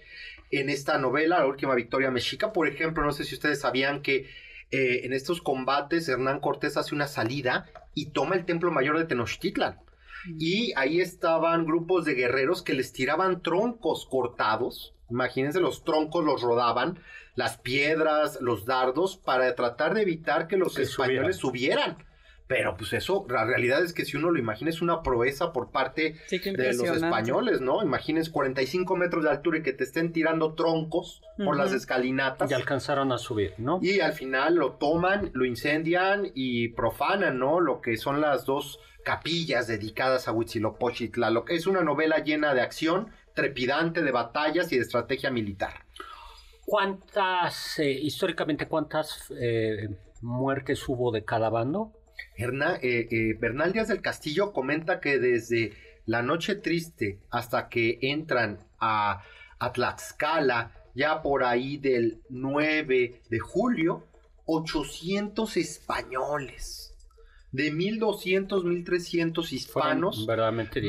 [0.50, 2.54] en esta novela, La Última Victoria Mexica.
[2.54, 4.28] Por ejemplo, no sé si ustedes sabían que
[4.72, 9.06] eh, en estos combates Hernán Cortés hace una salida y toma el templo mayor de
[9.06, 9.80] Tenochtitlan.
[10.26, 10.38] Mm.
[10.40, 14.94] Y ahí estaban grupos de guerreros que les tiraban troncos cortados.
[15.10, 17.00] Imagínense, los troncos los rodaban,
[17.36, 21.98] las piedras, los dardos, para tratar de evitar que los españoles subieran.
[22.50, 25.70] Pero pues eso, la realidad es que si uno lo imagina es una proeza por
[25.70, 27.84] parte de los españoles, ¿no?
[27.84, 32.50] Imagines 45 metros de altura y que te estén tirando troncos por las escalinatas.
[32.50, 33.78] Y alcanzaron a subir, ¿no?
[33.84, 37.60] Y al final lo toman, lo incendian y profanan, ¿no?
[37.60, 41.12] Lo que son las dos capillas dedicadas a Huitzilopochtli.
[41.32, 45.86] Lo que es una novela llena de acción, trepidante, de batallas y de estrategia militar.
[46.66, 49.88] ¿Cuántas, eh, históricamente, cuántas eh,
[50.24, 51.94] muertes hubo de cada bando?
[52.38, 55.74] Eh, eh, Bernal Díaz del Castillo comenta que desde
[56.06, 59.22] la noche triste hasta que entran a,
[59.60, 64.08] a Tlaxcala, ya por ahí del 9 de julio,
[64.46, 66.96] 800 españoles.
[67.52, 70.28] De 1200, 1300 hispanos,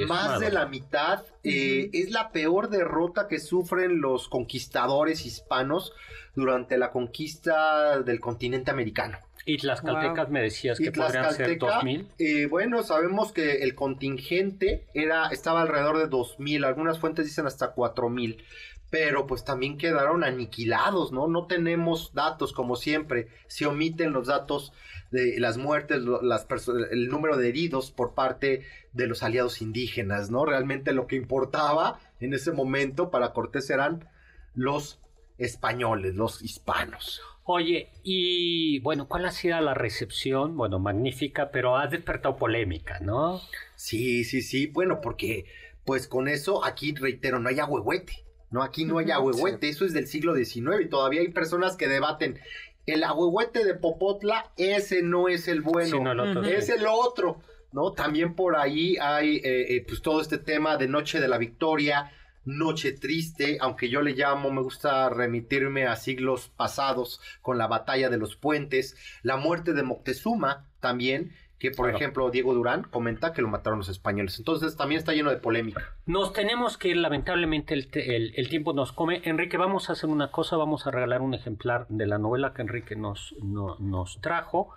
[0.06, 5.94] más de la mitad, eh, es la peor derrota que sufren los conquistadores hispanos
[6.34, 9.18] durante la conquista del continente americano.
[9.46, 12.08] ¿Y las caltecas me decías que podrían ser 2000?
[12.18, 17.72] Eh, bueno, sabemos que el contingente era, estaba alrededor de 2000, algunas fuentes dicen hasta
[17.72, 18.44] 4000,
[18.90, 21.28] pero pues también quedaron aniquilados, ¿no?
[21.28, 24.72] No tenemos datos como siempre, se omiten los datos
[25.10, 26.46] de las muertes, las
[26.90, 30.44] el número de heridos por parte de los aliados indígenas, ¿no?
[30.44, 34.08] Realmente lo que importaba en ese momento para Cortés eran
[34.54, 35.00] los
[35.40, 37.20] españoles, los hispanos.
[37.44, 40.56] Oye, y bueno, ¿cuál ha sido la recepción?
[40.56, 43.40] Bueno, magnífica, pero ha despertado polémica, ¿no?
[43.74, 45.46] Sí, sí, sí, bueno, porque
[45.84, 48.62] pues con eso aquí reitero, no hay agüehuete, ¿no?
[48.62, 52.38] Aquí no hay agüehuete, eso es del siglo XIX y todavía hay personas que debaten,
[52.86, 57.40] el agüehuete de Popotla, ese no es el bueno, es el otro,
[57.72, 57.92] ¿no?
[57.92, 62.12] También por ahí hay eh, eh, pues todo este tema de Noche de la Victoria,
[62.58, 68.08] noche triste, aunque yo le llamo, me gusta remitirme a siglos pasados con la batalla
[68.10, 71.98] de los puentes, la muerte de Moctezuma también, que por Claro.
[71.98, 74.38] ejemplo Diego Durán comenta que lo mataron los españoles.
[74.38, 75.94] Entonces también está lleno de polémica.
[76.06, 79.20] Nos tenemos que ir, lamentablemente el, te- el- el tiempo nos come.
[79.24, 82.62] Enrique, vamos a hacer una cosa, vamos a regalar un ejemplar de la novela que
[82.62, 84.70] Enrique nos, no- nos trajo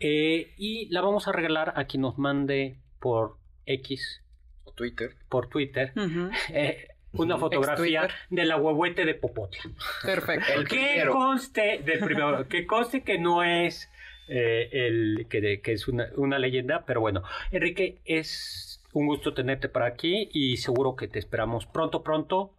[0.00, 4.22] eh, y la vamos a regalar a quien nos mande por X,
[4.64, 5.16] O Twitter.
[5.28, 5.92] por Twitter,
[6.50, 9.60] eh, una fotografía de la huehuete de Popotla.
[10.02, 10.46] Perfecto.
[10.52, 11.12] El que primero.
[11.12, 13.90] conste del primero, que conste que no es
[14.28, 19.34] eh, el que, de- que es una, una leyenda, pero bueno, Enrique, es un gusto
[19.34, 22.52] tenerte por aquí y seguro que te esperamos pronto, pronto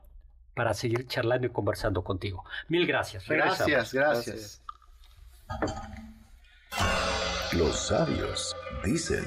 [0.55, 2.43] para seguir charlando y conversando contigo.
[2.67, 3.27] Mil gracias.
[3.27, 3.67] Regresamos.
[3.71, 4.61] Gracias, gracias.
[7.53, 9.23] Los sabios dicen.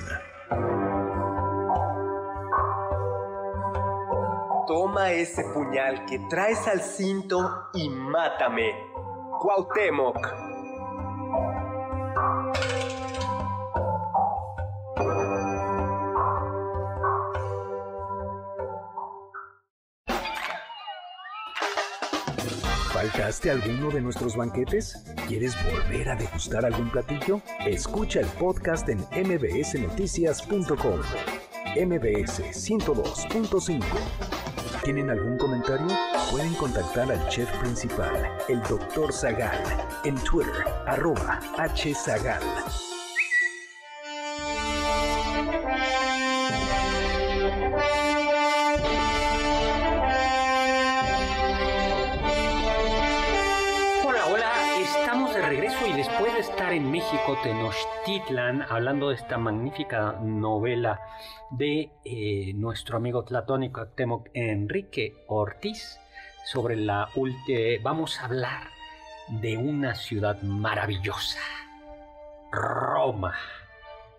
[4.87, 8.73] Toma ese puñal que traes al cinto y mátame.
[9.41, 10.17] Cuauhtémoc.
[22.93, 25.05] ¿Faltaste alguno de nuestros banquetes?
[25.27, 27.41] ¿Quieres volver a degustar algún platillo?
[27.67, 31.01] Escucha el podcast en mbsnoticias.com.
[31.75, 34.36] MBS 102.5.
[34.87, 35.89] ¿Tienen algún comentario?
[36.31, 39.13] Pueden contactar al chef principal, el Dr.
[39.13, 39.61] Zagal,
[40.05, 42.41] en Twitter, arroba hzagal.
[55.49, 61.01] Regreso y después de estar en México, Tenochtitlan, hablando de esta magnífica novela
[61.51, 65.99] de eh, nuestro amigo Tlatónico Actemoc Enrique Ortiz,
[66.45, 68.69] sobre la última, vamos a hablar
[69.29, 71.41] de una ciudad maravillosa,
[72.53, 73.35] Roma,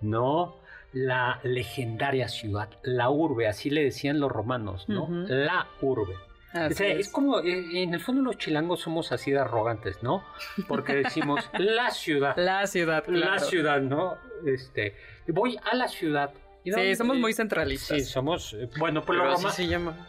[0.02, 0.56] ¿no?
[0.94, 5.08] La legendaria ciudad, la urbe, así le decían los romanos, ¿no?
[5.10, 6.16] La urbe.
[6.54, 7.10] Así O sea, es es.
[7.12, 10.24] como, eh, en el fondo los chilangos somos así de arrogantes, ¿no?
[10.68, 14.18] Porque decimos la ciudad, La ciudad, la ciudad, ¿no?
[14.46, 14.96] Este,
[15.28, 16.32] voy a la ciudad.
[16.68, 18.06] ¿Y Sí, somos muy Sí, centralistas.
[18.08, 19.56] somos, eh, bueno, pues Pero los así romanos.
[19.56, 20.08] se llama.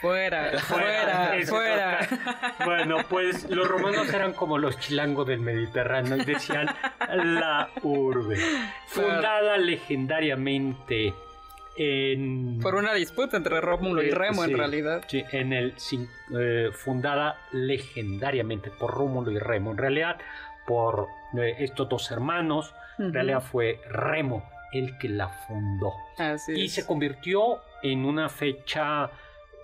[0.00, 2.08] Fuera, fuera, fuera.
[2.64, 6.66] Bueno, pues los romanos eran como los chilangos del Mediterráneo y decían
[7.08, 8.36] la urbe,
[8.88, 11.14] fundada legendariamente
[11.76, 14.50] en Por una disputa entre Rómulo y Eh, Remo, sí.
[14.50, 15.04] en realidad.
[15.06, 15.74] Sí, en el
[16.36, 19.70] eh, fundada legendariamente por Rómulo y Remo.
[19.70, 20.16] En realidad,
[20.66, 21.06] por
[21.38, 25.92] eh, estos dos hermanos, en realidad fue Remo el que la fundó.
[26.18, 26.72] Así Y es.
[26.74, 29.10] se convirtió en una fecha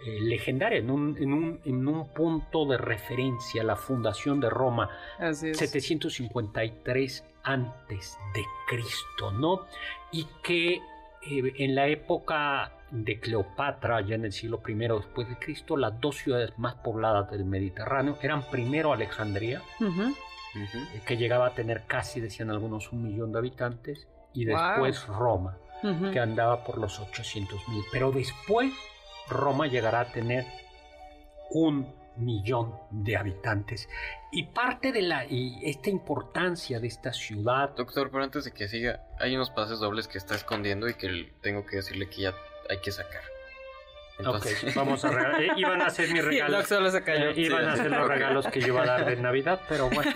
[0.07, 4.91] eh, legendaria, en un, en, un, en un punto de referencia, la fundación de Roma,
[5.19, 5.59] Así es.
[5.59, 9.67] 753 antes de Cristo, ¿no?
[10.13, 15.37] Y que eh, en la época de Cleopatra, ya en el siglo I después de
[15.39, 21.55] Cristo, las dos ciudades más pobladas del Mediterráneo eran primero Alejandría, eh, que llegaba a
[21.55, 24.57] tener casi, decían algunos, un millón de habitantes, y Wow.
[24.57, 25.59] después Roma,
[26.13, 27.85] que andaba por los 800 mil.
[27.93, 28.73] Pero después
[29.29, 30.45] Roma llegará a tener
[31.51, 33.89] un millón de habitantes.
[34.33, 38.67] Y parte de la y esta importancia de esta ciudad Doctor, pero antes de que
[38.69, 42.35] siga, hay unos pases dobles que está escondiendo y que tengo que decirle que ya
[42.69, 43.23] hay que sacar.
[44.19, 45.43] Entonces, Ok, vamos a regalar.
[45.43, 46.67] eh, iban a ser mis regalos.
[46.67, 47.31] solo se cayó.
[47.31, 50.13] eh, iban a ser los regalos que yo iba a dar de Navidad, pero bueno.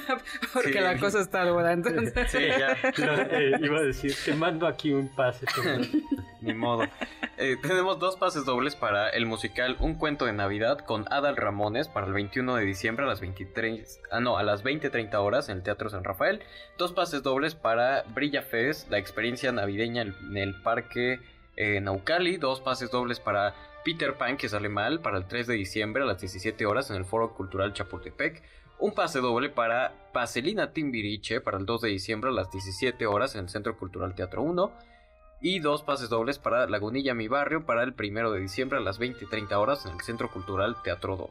[0.53, 0.79] Porque Sí.
[0.81, 2.13] la cosa está dura, entonces.
[2.31, 5.47] sí, ya, lo- eh, iba a decir, te mando aquí un pase.
[6.41, 6.85] ni modo.
[7.39, 11.89] Eh, tenemos dos pases dobles para el musical Un cuento de Navidad con Adal Ramones
[11.89, 15.59] para el 21 de diciembre a las 23, ah no, a las 20:30 horas en
[15.59, 16.43] el Teatro San Rafael.
[16.79, 21.21] Dos pases dobles para Brilla Fest, la experiencia navideña en el Parque
[21.57, 22.37] eh, Naucali.
[22.37, 26.07] Dos pases dobles para Peter Pan que sale mal para el 3 de diciembre a
[26.07, 28.43] las 17 horas en el Foro Cultural Chapultepec.
[28.79, 33.35] Un pase doble para Paselina Timbiriche para el 2 de diciembre a las 17 horas
[33.35, 34.73] en el Centro Cultural Teatro 1.
[35.41, 38.99] Y dos pases dobles para Lagunilla Mi Barrio para el 1 de diciembre a las
[38.99, 41.31] 20 y 30 horas en el Centro Cultural Teatro 2.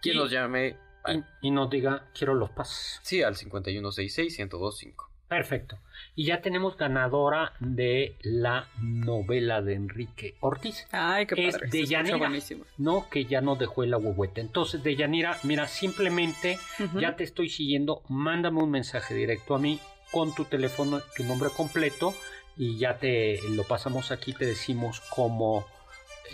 [0.00, 3.00] Quien nos llame Y, y nos diga, quiero los pases.
[3.02, 5.09] sí al 5166-1025.
[5.30, 5.78] Perfecto.
[6.16, 10.88] Y ya tenemos ganadora de la novela de Enrique Ortiz.
[10.90, 11.66] Ay, qué Es padre.
[11.68, 12.66] de se escucha Yanira.
[12.78, 14.40] No, que ya no dejó el agüehuete.
[14.40, 16.58] Entonces, de Yanira, mira, simplemente
[16.98, 18.02] ya te estoy siguiendo.
[18.08, 19.78] Mándame un mensaje directo a mí
[20.10, 22.12] con tu teléfono, tu nombre completo
[22.56, 24.32] y ya te lo pasamos aquí.
[24.32, 25.64] Te decimos cómo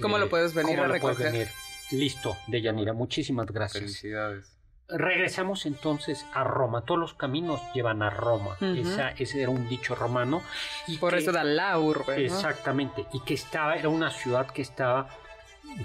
[0.00, 1.48] ¿Cómo lo puedes venir ¿cómo a lo puedes venir?
[1.92, 3.82] Listo, Deyanira, muchísimas gracias.
[3.82, 4.55] Felicidades.
[4.88, 6.82] Regresamos entonces a Roma.
[6.82, 8.56] Todos los caminos llevan a Roma.
[8.60, 10.42] Esa- ese era un dicho romano.
[10.86, 12.14] Y Por que- eso da la urbe.
[12.16, 12.22] ¿no?
[12.22, 13.04] Exactamente.
[13.12, 15.08] Y que estaba, era una ciudad que estaba,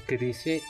[0.07, 0.61] que dice,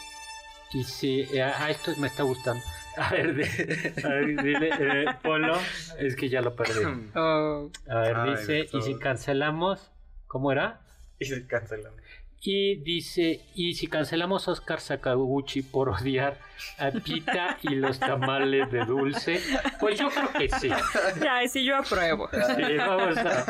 [0.74, 2.64] y si, eh, a esto me está gustando.
[2.98, 5.58] A ver, de- a ver, dile, eh, Polo,
[5.98, 6.84] es que ya lo perdí.
[7.16, 9.92] Oh, A ver, Ay, dice, y si cancelamos,
[10.28, 10.82] ¿cómo era?
[11.20, 11.94] Y se cancelan.
[12.44, 16.40] Y dice, y si cancelamos a Oscar Sakaguchi por odiar
[16.80, 19.40] a Pita y los tamales de dulce,
[19.80, 20.70] pues yo creo que sí.
[21.24, 22.30] ya, sí, yo apruebo.
[22.32, 23.46] Sí, vamos a,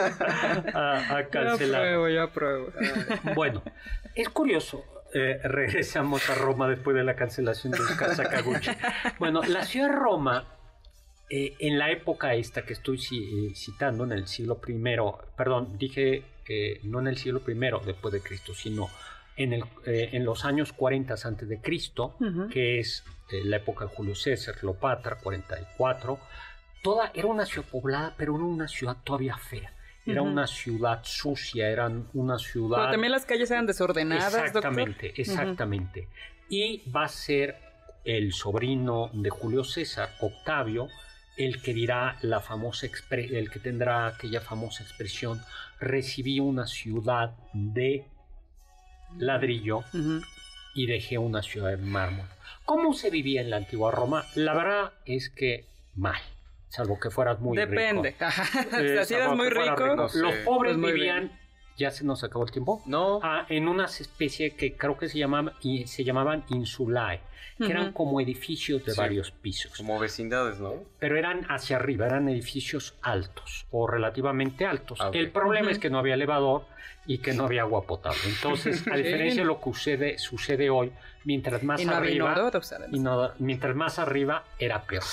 [0.74, 1.82] a- a Yo cancelar.
[1.82, 2.68] apruebo, yo apruebo.
[3.34, 3.62] Bueno,
[4.14, 4.84] es curioso.
[5.14, 8.72] eh, regresamos a Roma después de la cancelación de Oscar Sakaguchi.
[9.20, 10.46] Bueno, la ciudad de Roma,
[11.30, 14.74] eh, en la época esta que estoy eh, citando, en el siglo I,
[15.38, 17.54] perdón, dije eh, no en el siglo I
[17.86, 18.90] después de Cristo, sino
[19.36, 22.16] en, el, eh, en los años 40 antes de Cristo,
[22.52, 26.20] que es eh, la época de Julio César, Cleopatra, 44,
[26.82, 29.74] toda era una ciudad poblada, pero era una ciudad todavía fea.
[30.04, 32.80] Era una ciudad sucia, era una ciudad...
[32.80, 34.48] Pero también las calles eran desordenadas, doctor.
[34.48, 36.08] Exactamente, exactamente.
[36.50, 37.56] Y va a ser
[38.04, 40.88] el sobrino de Julio César, Octavio,
[41.38, 45.42] el que dirá la famosa el que tendrá aquella famosa expresión,
[45.80, 48.06] recibí una ciudad de
[49.18, 49.84] ladrillo
[50.74, 52.28] y dejé una ciudad de mármol.
[52.66, 54.26] ¿Cómo se vivía en la antigua Roma?
[54.36, 55.66] La verdad es que
[55.96, 56.22] mal,
[56.70, 58.12] salvo que fueras muy Depende.
[58.12, 58.26] rico.
[58.26, 58.44] Ajá.
[58.80, 60.20] Eh, si salvo muy rico, sé.
[60.20, 61.32] Los pobres Pues vivían,
[61.78, 62.82] ya se nos acabó el tiempo.
[62.86, 63.20] No.
[63.24, 67.22] Ah, en unas especies que creo que se llamaban, y se llamaban insulae,
[67.58, 68.98] que eran como edificios de Sí.
[69.00, 70.74] varios pisos, Como vecindades, ¿no?
[71.00, 75.00] pero eran hacia arriba, eran edificios altos o relativamente altos.
[75.02, 75.12] Ah.
[75.14, 76.66] El problema es que no había elevador
[77.08, 78.20] y que no había agua potable.
[78.28, 80.92] Entonces, a diferencia de lo que sucede, sucede hoy,
[81.24, 82.52] mientras más y no había arriba,
[82.92, 85.04] y no- mientras más arriba era peor.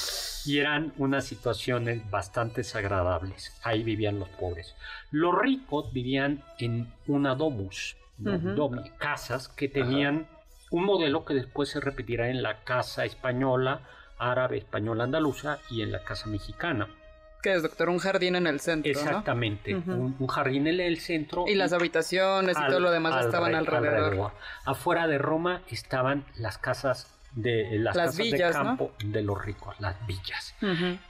[0.46, 3.58] Y eran unas situaciones bastante desagradables.
[3.62, 4.74] Ahí vivían los pobres.
[5.10, 7.96] Los ricos vivían en una domus.
[8.18, 10.26] Domi- casas que tenían
[10.70, 13.80] un modelo que después se repetirá en la casa española,
[14.18, 16.88] árabe, española, andaluza y en la casa mexicana.
[17.42, 17.88] ¿Qué es, doctor?
[17.88, 18.98] Un jardín en el centro, ¿no?
[19.00, 19.74] Exactamente.
[19.76, 21.44] Un, un jardín en el centro.
[21.46, 24.32] Y las habitaciones y todo lo demás estaban alre- alrededor.
[24.64, 28.64] Afuera de Roma estaban las casas de las, Las casas villas, de ¿no?
[28.64, 30.54] campo de los ricos, las villas.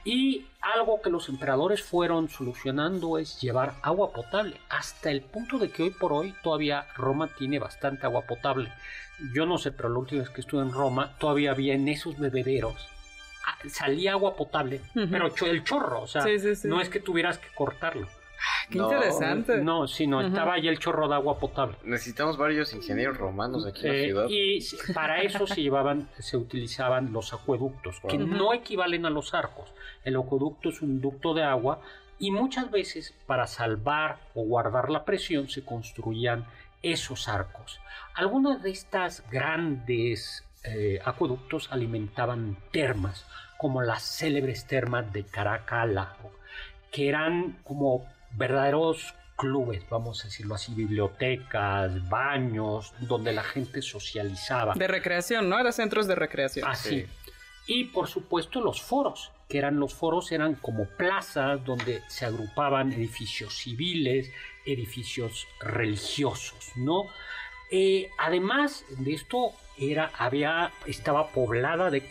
[0.03, 5.71] Y algo que los emperadores fueron solucionando es llevar agua potable, hasta el punto de
[5.71, 8.71] que hoy por hoy todavía Roma tiene bastante agua potable.
[9.33, 12.17] Yo no sé, pero la última vez que estuve en Roma todavía había en esos
[12.17, 12.87] bebederos
[13.45, 16.67] ah, salía agua potable, pero el chorro, o sea, Sí, sí, sí.
[16.67, 18.07] no es que tuvieras que cortarlo.
[18.69, 19.57] Qué No, interesante.
[19.57, 20.27] No, sino Ujú.
[20.27, 21.75] estaba ahí el chorro de agua potable.
[21.83, 24.25] Necesitamos varios ingenieros romanos aquí en la Eh, ciudad.
[24.29, 29.73] y para eso se llevaban, se utilizaban los acueductos, que no equivalen a los arcos.
[30.03, 31.81] El acueducto es un ducto de agua
[32.19, 36.45] y muchas veces para salvar o guardar la presión se construían
[36.81, 37.79] esos arcos.
[38.13, 43.25] Algunas de estas grandes eh, acueductos alimentaban termas,
[43.57, 46.13] como las célebres termas de Caracalla,
[46.91, 54.73] que eran como verdaderos clubes, vamos a decirlo así, bibliotecas, baños, donde la gente socializaba.
[54.73, 55.57] De recreación, ¿no?
[55.57, 56.67] Era centros de recreación.
[56.67, 57.01] Así.
[57.01, 57.05] Sí.
[57.67, 62.91] Y por supuesto los foros, que eran los foros, eran como plazas donde se agrupaban
[62.91, 64.31] edificios civiles,
[64.65, 67.05] edificios religiosos, ¿no?
[67.71, 72.03] Eh, además de esto, era, había, estaba poblada de,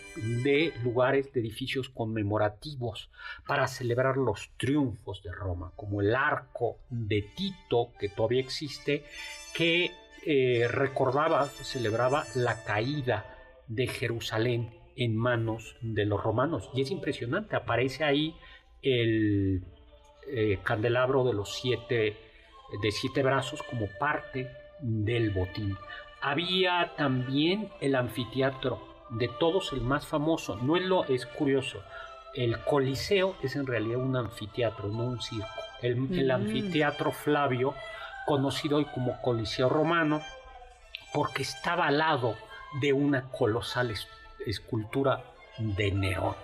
[0.83, 3.11] lugares, de edificios conmemorativos
[3.47, 9.05] para celebrar los triunfos de Roma, como el arco de Tito, que todavía existe,
[9.55, 9.93] que
[10.25, 16.71] eh, recordaba, celebraba la caída de Jerusalén en manos de los romanos.
[16.75, 18.35] Y es impresionante, aparece ahí
[18.83, 19.65] el
[20.27, 22.17] eh, candelabro de los siete,
[22.83, 24.51] de siete brazos como parte
[24.81, 25.77] del botín.
[26.21, 30.57] Había también el anfiteatro, de todos el más famoso.
[30.57, 31.83] No es lo, es curioso.
[32.35, 35.49] El Coliseo es en realidad un anfiteatro, no un circo.
[35.81, 36.31] El, el Mm.
[36.31, 37.75] anfiteatro Flavio,
[38.27, 40.21] conocido hoy como Coliseo Romano,
[41.15, 42.35] porque estaba al lado
[42.81, 44.07] de una colosal es-
[44.45, 45.23] escultura
[45.57, 46.35] de Nerón.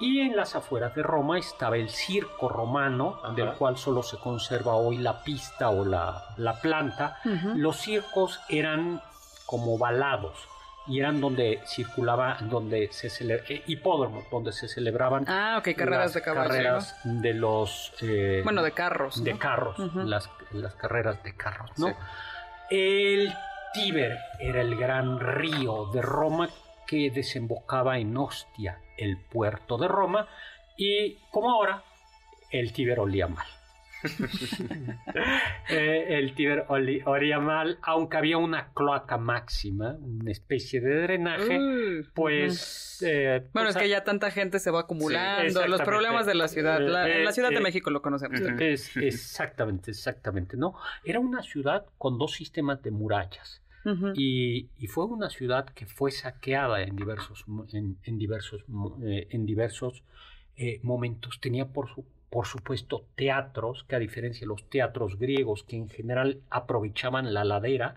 [0.00, 3.34] Y en las afueras de Roma estaba el circo romano, Ajá.
[3.34, 7.18] del cual solo se conserva hoy la pista o la, la planta.
[7.54, 9.02] Los circos eran
[9.46, 10.48] como balados
[10.86, 13.08] y eran donde circulaba, donde se
[13.48, 16.48] eh, hipódromos, donde se celebraban Ah, ok, carreras las de caballo.
[16.48, 18.44] carreras de los eh, ¿no?
[18.44, 19.22] Bueno, de carros.
[19.22, 21.88] de carros, las, las carreras de carros, ¿no?
[21.88, 21.94] Sí.
[22.70, 23.32] El
[23.74, 26.48] Tíber era el gran río de Roma
[26.86, 30.28] que desembocaba en Ostia, el puerto de Roma,
[30.76, 31.82] y como ahora,
[32.50, 33.46] el Tíber olía mal.
[35.68, 42.08] Eh, el Tíber olía mal, aunque había una cloaca máxima, una especie de drenaje, Uy,
[42.14, 43.02] pues...
[43.06, 45.66] eh, Bueno, pues, es que ya tanta gente se va acumulando.
[45.66, 46.80] los problemas de la ciudad.
[46.80, 48.40] La- Eh, Ciudad de México lo conocemos.
[48.40, 50.74] Es, exactamente, exactamente, ¿no?
[51.04, 53.62] Era una ciudad con dos sistemas de murallas
[54.14, 58.64] Y, fue una ciudad que fue saqueada en diversos, en, en diversos,
[59.02, 60.02] eh, en diversos
[60.56, 61.40] eh, momentos.
[61.40, 65.88] Tenía por, su, por supuesto teatros, que a diferencia de los teatros griegos, que en
[65.88, 67.96] general aprovechaban la ladera,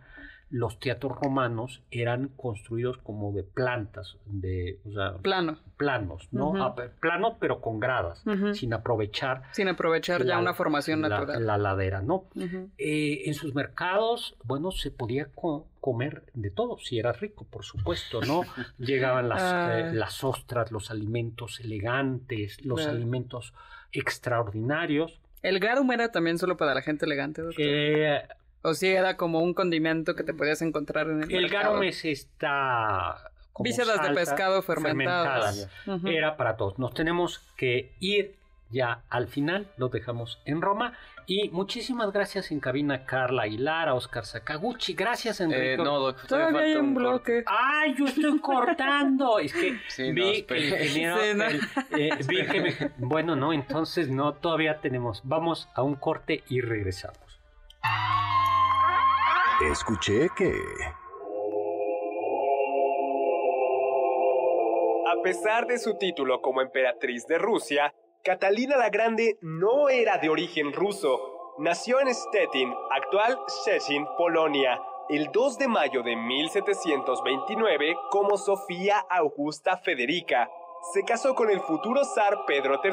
[0.56, 5.58] los teatros romanos eran construidos como de plantas, de, o sea, Plano.
[5.78, 6.54] planos, ¿no?
[6.64, 8.24] Ah, planos pero con gradas,
[8.54, 11.47] sin aprovechar Sin aprovechar ya una formación la, natural.
[11.47, 12.26] la ladera, ¿no?
[12.78, 17.66] Eh, en sus mercados, bueno, se podía co- comer de todo, si era rico, por
[17.66, 18.41] supuesto, ¿no?
[18.78, 19.80] Llegaban las, Ah.
[19.80, 23.56] eh, las ostras, los alimentos elegantes, los alimentos
[23.91, 25.20] extraordinarios.
[25.41, 27.60] El garum era también solo para la gente elegante, doctor.
[27.66, 28.22] Eh,
[28.64, 31.72] O sí, era como un condimento que te podías encontrar en el el mercado.
[31.74, 33.32] garum es esta...
[33.51, 35.70] como Vísceras de pescado fermentadas.
[36.05, 36.80] Era para todos.
[36.80, 38.36] Nos tenemos que ir
[38.70, 40.93] ya al final, lo dejamos en Roma.
[41.26, 44.93] Y muchísimas gracias en cabina Carla Aguilar, a Oscar Sakaguchi.
[44.93, 45.78] Gracias, Eh, Enrique.
[45.78, 47.43] no, doc, Todavía hay un bloque.
[47.45, 49.39] ¡Ay, yo estoy cortando!
[49.39, 50.68] Es que Sí, no, vi que espere.
[50.68, 51.18] el ingeniero...
[51.22, 51.43] Sí, no.
[51.45, 51.61] el-
[52.01, 55.22] eh, vi que me- Bueno, no, entonces no, todavía tenemos.
[55.24, 57.20] Vamos a un corte y regresamos.
[59.62, 60.51] Escuché que...
[65.08, 67.93] A pesar de su título como emperatriz de Rusia,
[68.24, 71.54] Catalina la Grande no era de origen ruso.
[71.60, 79.78] Nació en Stettin, actual Szczecin, Polonia, el 2 de mayo de 1729 como Sofía Augusta
[79.78, 80.49] Federica.
[80.92, 82.92] Se casó con el futuro zar Pedro III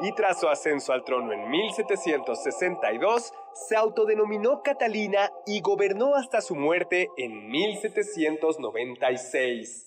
[0.00, 6.56] y tras su ascenso al trono en 1762 se autodenominó Catalina y gobernó hasta su
[6.56, 9.86] muerte en 1796.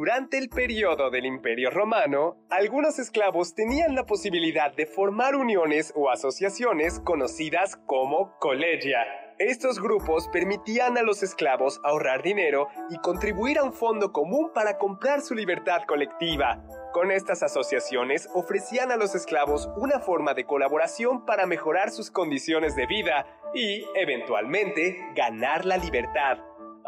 [0.00, 6.08] Durante el periodo del Imperio Romano, algunos esclavos tenían la posibilidad de formar uniones o
[6.08, 9.04] asociaciones conocidas como colegia.
[9.38, 14.78] Estos grupos permitían a los esclavos ahorrar dinero y contribuir a un fondo común para
[14.78, 16.64] comprar su libertad colectiva.
[16.94, 22.74] Con estas asociaciones ofrecían a los esclavos una forma de colaboración para mejorar sus condiciones
[22.74, 26.38] de vida y, eventualmente, ganar la libertad.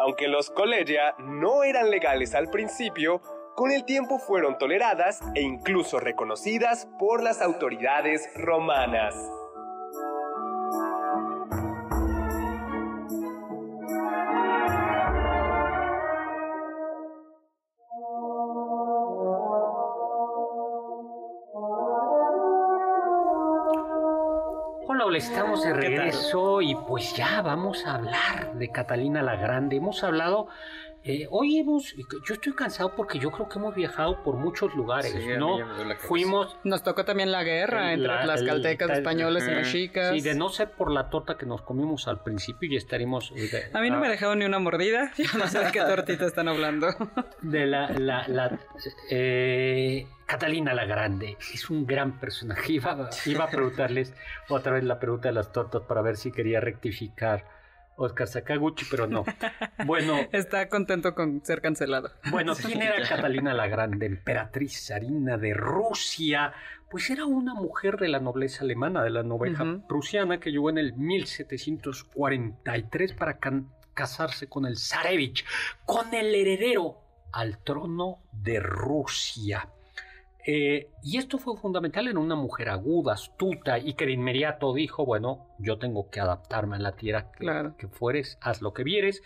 [0.03, 3.21] Aunque los colegia no eran legales al principio,
[3.55, 9.15] con el tiempo fueron toleradas e incluso reconocidas por las autoridades romanas.
[25.15, 25.81] Estamos de ¿Qué tal?
[25.83, 29.77] regreso y pues ya vamos a hablar de Catalina la Grande.
[29.77, 30.49] Hemos hablado,
[31.05, 35.13] eh, hoy hemos, yo estoy cansado porque yo creo que hemos viajado por muchos lugares,
[35.13, 35.59] Sí, ¿no?
[35.99, 36.57] Fuimos...
[36.65, 39.57] Nos tocó también la guerra entre la- las el- caltecas el- españoles y Ujú.
[39.57, 40.11] mexicas.
[40.15, 43.33] Sí, de no ser por la torta que nos comimos al principio y estaríamos...
[43.37, 45.13] eh, de- A mí no ah, me dejaron ni una mordida.
[45.19, 46.89] Yo no sé de qué tortita están hablando.
[47.43, 48.59] de la, la, la,
[49.11, 52.73] eh, Catalina la Grande es un gran personaje.
[52.81, 54.15] Iba, iba a preguntarles
[54.49, 57.45] otra vez la pregunta de las tortas para ver si quería rectificar
[57.97, 59.27] Oscar Sakaguchi, pero no.
[59.85, 62.13] Bueno, Está contento con ser cancelado.
[62.31, 64.07] bueno, ¿quién era Catalina la Grande?
[64.07, 66.55] Emperatriz zarina de Rusia.
[66.91, 70.79] Pues era una mujer de la nobleza alemana, de la nobleza prusiana, que llegó en
[70.79, 73.39] el 1743 para
[73.93, 75.45] casarse con el Zarevich,
[75.85, 77.03] con el heredero
[77.33, 79.69] al trono de Rusia.
[80.45, 85.05] Eh, y esto fue fundamental en una mujer aguda, astuta y que de inmediato dijo,
[85.07, 87.77] bueno, yo tengo que adaptarme a la tierra que, Claro.
[87.77, 89.23] que fueres, haz lo que vieres.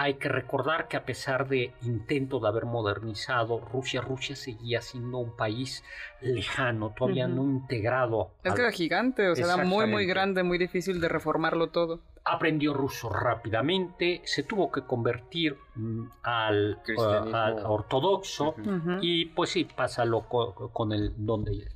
[0.00, 5.18] Hay que recordar que a pesar de intento de haber modernizado, Rusia, Rusia seguía siendo
[5.18, 5.82] un país
[6.20, 8.30] lejano, todavía no integrado.
[8.44, 12.00] Es que era gigante, o sea, era muy, muy grande, muy difícil de reformarlo todo.
[12.24, 17.36] aprendió ruso rápidamente, se tuvo que convertir mm, al, Cristianismo.
[17.36, 18.54] al ortodoxo
[19.00, 21.66] y pues sí, pasa lo co- con el donde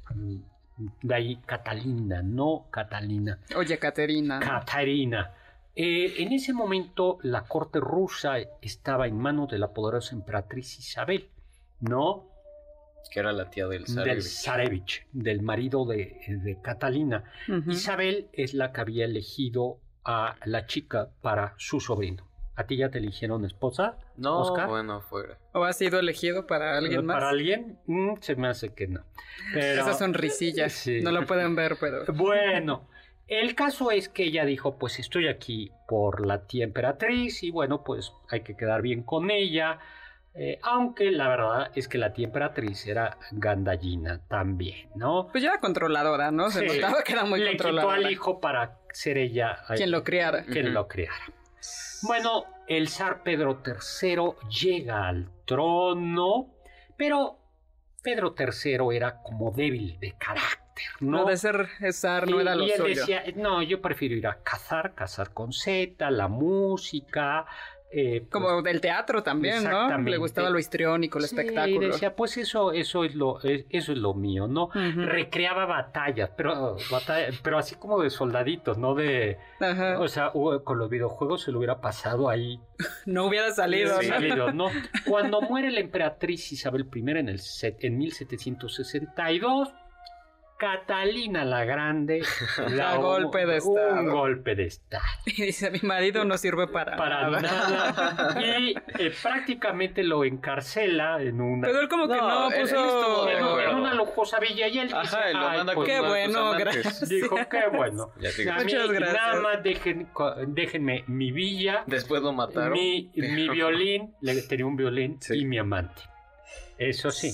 [1.02, 4.38] de ahí Catalina, no Catalina, Oye, Caterina.
[4.40, 5.32] Catarina.
[5.74, 11.30] Eh, en ese momento la corte rusa estaba en manos de la poderosa emperatriz Isabel,
[11.80, 12.28] ¿no?
[13.10, 14.42] Que era la tía del Del Zarevich.
[14.44, 17.24] Zarevich, del marido de, de Catalina.
[17.66, 22.26] Isabel es la que había elegido a la chica para su sobrino.
[22.54, 23.96] ¿A ti ya te eligieron esposa?
[24.16, 24.68] No, Oscar?
[24.68, 25.38] bueno, fuera.
[25.52, 27.16] ¿O ha sido elegido para alguien más?
[27.16, 27.78] ¿Para alguien?
[27.86, 29.02] Mm, se me hace que no.
[29.54, 30.68] Pero, Esa sonrisilla.
[30.68, 31.00] Sí.
[31.00, 32.04] No lo pueden ver, pero.
[32.14, 32.88] Bueno,
[33.40, 37.82] el caso es que ella dijo, pues estoy aquí por la tía emperatriz y bueno,
[37.84, 39.78] pues hay que quedar bien con ella.
[40.34, 45.28] Eh, aunque la verdad es que la tía emperatriz era gandallina también, ¿no?
[45.30, 46.50] Pues ya era controladora, ¿no?
[46.50, 46.78] Se Sí.
[46.80, 48.06] notaba que era muy Le quitó controladora.
[48.06, 50.44] al hijo para ser ella Quien lo criara.
[50.44, 51.24] quien lo criara.
[52.02, 56.48] Bueno, el zar Pedro III llega al trono,
[56.96, 57.38] pero
[58.02, 60.61] Pedro III era como débil de carácter,
[61.00, 61.24] ¿no?
[61.24, 62.94] De ser zar no Y- era lo y él suyo.
[63.00, 67.46] decía, no, yo prefiero ir a cazar, cazar con Z, la música.
[67.94, 69.98] eh, pues, Como del teatro también, ¿no?
[69.98, 71.88] Le gustaba lo histriónico, el sí, espectáculo.
[71.88, 74.70] decía, pues eso, eso es lo, es- eso es lo mío, ¿no?
[74.72, 79.98] Recreaba batallas, pero, batalla- pero así como de soldaditos, no de, Ajá.
[80.00, 80.32] o sea,
[80.64, 82.58] con los videojuegos se lo hubiera pasado ahí
[83.04, 84.14] No hubiera salido, Sí, ¿no?
[84.14, 84.68] salido, ¿no?
[85.06, 89.68] Cuando muere la emperatriz Isabel I en, el set- en 1762,
[90.62, 92.22] Catalina la Grande
[92.98, 94.12] golpe de un estado.
[94.12, 95.02] golpe de estado.
[95.26, 97.40] Y dice, mi marido no sirve para, Para nada.
[97.40, 98.40] nada.
[98.40, 102.76] Y eh, prácticamente lo encarcela en una, Pero él como que No, él- él puso...
[102.76, 105.88] estuvo de en, una lujosa villa y él dice, Ajá, y lo "Ay, manda pues,
[105.88, 107.08] qué bueno, gracias.
[107.08, 108.12] Dijo, qué bueno.
[108.20, 109.12] Ya te- A mí Muchas gracias.
[109.26, 110.08] Nada más dejen,
[110.48, 112.72] déjenme mi villa, Después lo mataron.
[112.74, 115.38] mi, violín, le tenía un violín Sí.
[115.40, 116.02] y mi amante.
[116.78, 117.32] Eso sí.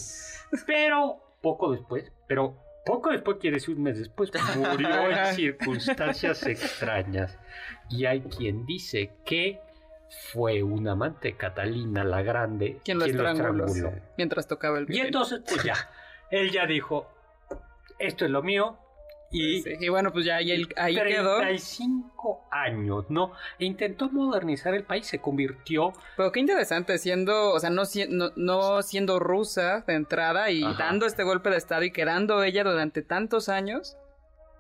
[0.67, 2.57] Pero poco después, pero
[2.89, 7.39] poco después, quiere decir un mes después, murió en circunstancias extrañas.
[7.91, 9.61] Y hay quien dice que
[10.33, 13.67] fue un amante, Catalina la Grande, Quien lo estranguló.
[14.17, 15.07] Mientras tocaba el Y violín.
[15.07, 15.75] entonces, pues ya,
[16.31, 17.11] él ya dijo,
[17.99, 18.79] esto es lo mío.
[19.31, 21.37] Y Sí, y bueno, pues ya ahí, él- ahí quedó.
[21.37, 23.33] 35 años, ¿no?
[23.59, 28.31] E intentó modernizar el país, se convirtió Pero qué interesante, siendo, o sea, no, no,
[28.37, 30.85] no siendo rusa de entrada y Ajá.
[30.87, 33.97] dando este golpe de estado y quedando ella durante tantos años.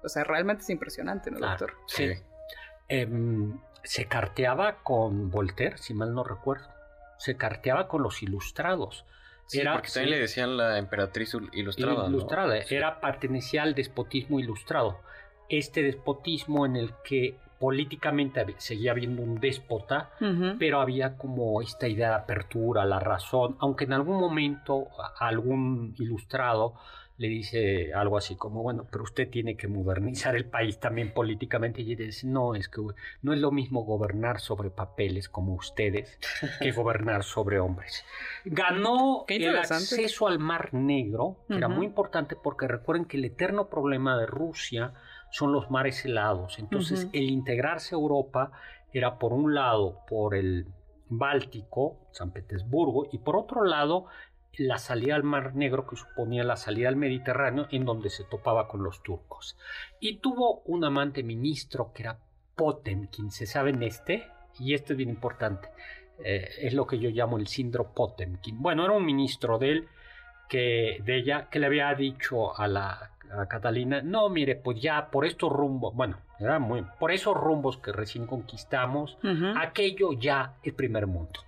[0.04, 1.72] O sea, realmente es impresionante, ¿no, doctor?
[1.86, 2.10] sí.
[2.88, 6.68] Em, se carteaba con Voltaire, si mal no recuerdo.
[7.18, 9.04] Se carteaba con los ilustrados.
[9.48, 10.14] Sí, Era- porque también sí.
[10.14, 12.04] le decían la emperatriz ilustrada.
[12.04, 12.08] ¿no?
[12.10, 12.58] ilustrada.
[12.58, 15.00] Era pertenecía al despotismo ilustrado.
[15.48, 20.10] Este despotismo en el que políticamente seguía habiendo un déspota,
[20.60, 24.86] pero había como esta idea de apertura, la razón, aunque en algún momento
[25.18, 26.74] algún ilustrado
[27.18, 31.82] le dice algo así como, bueno, pero usted tiene que modernizar el país también políticamente
[31.82, 32.80] y ella dice, no, es que
[33.22, 36.18] no es lo mismo gobernar sobre papeles como ustedes
[36.60, 38.04] que gobernar sobre hombres.
[38.44, 43.68] Ganó el acceso al Mar Negro, que era muy importante porque recuerden que el eterno
[43.68, 44.94] problema de Rusia
[45.30, 46.60] son los mares helados.
[46.60, 48.52] Entonces, el integrarse a Europa
[48.92, 50.68] era por un lado por el
[51.10, 54.06] Báltico, San Petersburgo, y por otro lado
[54.56, 58.68] la salida al Mar Negro, que suponía la salida al Mediterráneo, en donde se topaba
[58.68, 59.56] con los turcos.
[60.00, 62.18] Y tuvo un amante ministro que era
[62.56, 64.26] Potemkin, ¿se saben este?
[64.58, 65.68] Y esto es bien importante.
[66.24, 68.60] Eh, es lo que yo llamo el síndrome Potemkin.
[68.60, 69.88] Bueno, era un ministro de él,
[70.48, 75.10] que, de ella, que le había dicho a la a Catalina, no, mire, pues ya
[75.10, 79.52] por estos rumbos, bueno, era muy, por esos rumbos que recién conquistamos, Ujú.
[79.58, 81.40] aquello ya es primer mundo.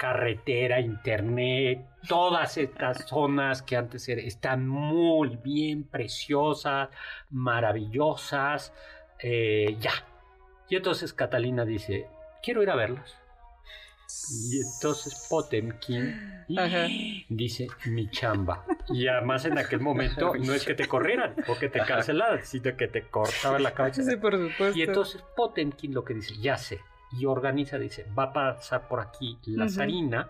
[0.00, 6.88] Carretera, internet, todas estas zonas que antes era- están muy bien, preciosas,
[7.28, 8.72] maravillosas,
[9.18, 9.92] eh, ya.
[10.70, 12.06] Y entonces Catalina dice,
[12.42, 13.14] quiero ir a verlas.
[14.32, 16.86] Y entonces Potemkin Ajá.
[17.28, 18.64] dice mi chamba.
[18.88, 22.74] Y además en aquel momento no es que te corrieran o que te cancelaran, sino
[22.74, 24.02] que te cortaban la cabeza.
[24.02, 24.78] Sí, por supuesto.
[24.78, 26.80] Y entonces Potemkin lo que dice, ya sé,
[27.12, 30.28] y organiza, dice, va a pasar por aquí la zarina.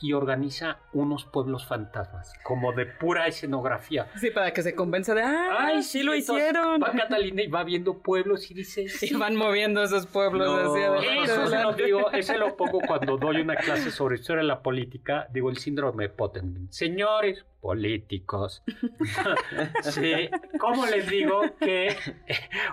[0.00, 4.08] Y organiza unos pueblos fantasmas, como de pura escenografía.
[4.16, 6.82] Sí, para que se convenza de, ay, sí lo hicieron.
[6.82, 10.76] Va Catalina y va viendo pueblos y dice, y van moviendo esos pueblos.
[11.24, 14.62] eso se lo digo, eso lo pongo cuando doy una clase sobre historia de la
[14.62, 16.72] política, digo el síndrome de Potemkin.
[16.72, 18.62] Señores, políticos.
[19.82, 20.30] sí,
[20.60, 21.96] ¿cómo les digo que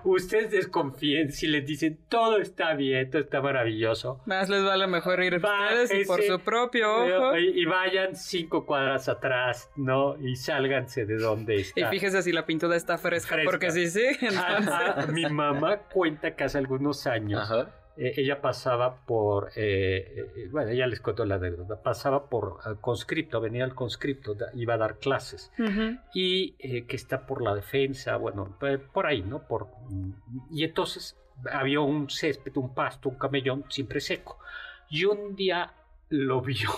[0.04, 4.22] ustedes desconfíen si les dicen todo está bien, todo está maravilloso?
[4.28, 7.38] Más les vale mejor ir ustedes y por su propio ojo.
[7.38, 10.18] Y, vayan cinco cuadras atrás, ¿no?
[10.20, 11.80] Y sálganse de donde está.
[11.80, 14.06] Y fíjese si la pintura está fresca, porque sí, sí.
[15.14, 17.42] mi mamá cuenta que hace algunos años.
[17.42, 22.80] Ajá eh, ella pasaba por, eh, eh, bueno, ella les contó la deuda, pasaba por
[22.82, 25.52] conscripto, venía al conscripto, iba a dar clases,
[26.14, 28.58] y que está por la defensa, bueno,
[28.94, 29.48] por ahí, ¿no?
[29.48, 29.68] Por,
[30.52, 31.18] y entonces
[31.52, 34.40] había un césped, un pasto, un camellón siempre seco.
[34.90, 35.74] Y un día
[36.14, 36.70] lo vio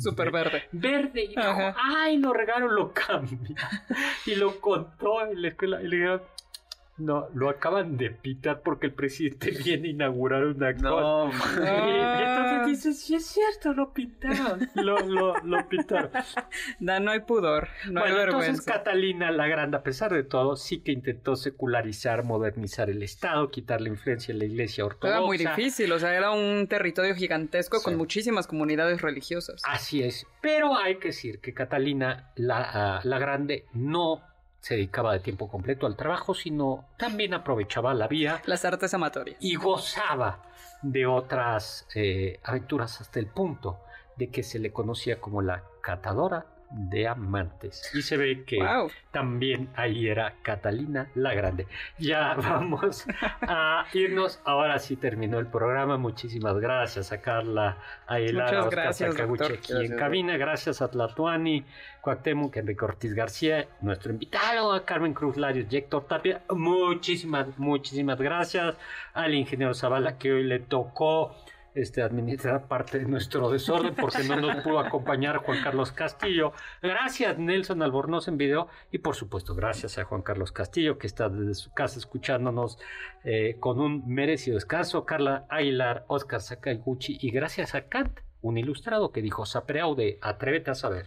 [0.00, 0.64] súper verde.
[0.72, 1.24] Verde.
[1.24, 3.38] Y dijo, ay, lo regalo, lo cambia.
[4.26, 5.82] y lo contó en la escuela.
[5.82, 6.22] Y le dijeron,
[6.98, 11.30] no, lo acaban de pitar porque el presidente viene a inaugurar una no, cosa.
[11.56, 14.68] Y, entonces dice, sí es cierto, lo pintaron.
[14.74, 16.10] Lo, lo, lo pintaron.
[16.80, 18.50] No, no hay pudor, no hay vergüenza.
[18.50, 23.50] Entonces Catalina la Grande, a pesar de todo, sí que intentó secularizar, modernizar el Estado,
[23.50, 25.18] quitar la influencia de la iglesia ortodoxa.
[25.18, 29.62] Era muy difícil, o sea, era un territorio gigantesco con muchísimas comunidades religiosas.
[29.64, 30.26] Así es.
[30.40, 34.22] Pero hay que decir que Catalina la, la Grande no
[34.62, 38.40] se dedicaba de tiempo completo al trabajo, sino también aprovechaba la vía.
[38.46, 39.36] Las artes amatorias.
[39.40, 40.44] Y gozaba
[40.82, 43.80] de otras eh, aventuras hasta el punto
[44.16, 47.90] de que se le conocía como la catadora de amantes.
[47.94, 48.58] Y se ve que
[49.10, 51.66] también ahí era Catalina la Grande.
[51.98, 53.06] Ya vamos
[53.42, 54.40] a irnos.
[54.44, 55.98] Ahora sí terminó el programa.
[55.98, 60.36] Muchísimas gracias a Carla a Oscar gracias, aquí en cabina.
[60.36, 61.64] Gracias a Tlatuani,
[62.00, 66.42] Cuauhtémoc, Enrique Ortiz García, nuestro invitado, a Carmen Cruz Larios y Héctor Tapia.
[66.50, 68.76] Muchísimas, muchísimas gracias
[69.14, 71.34] al ingeniero Zavala que hoy le tocó
[71.74, 76.52] este, administrar parte de nuestro desorden porque no nos pudo acompañar Juan Carlos Castillo.
[76.82, 81.28] Gracias Nelson Albornoz en video y por supuesto gracias a Juan Carlos Castillo que está
[81.28, 82.78] desde su casa escuchándonos
[83.24, 85.04] eh, con un merecido descanso.
[85.04, 90.74] Carla Aguilar, Oscar Sakaiguchi y gracias a Kant, un ilustrado que dijo Sapreaude, atrévete a
[90.74, 91.06] saber.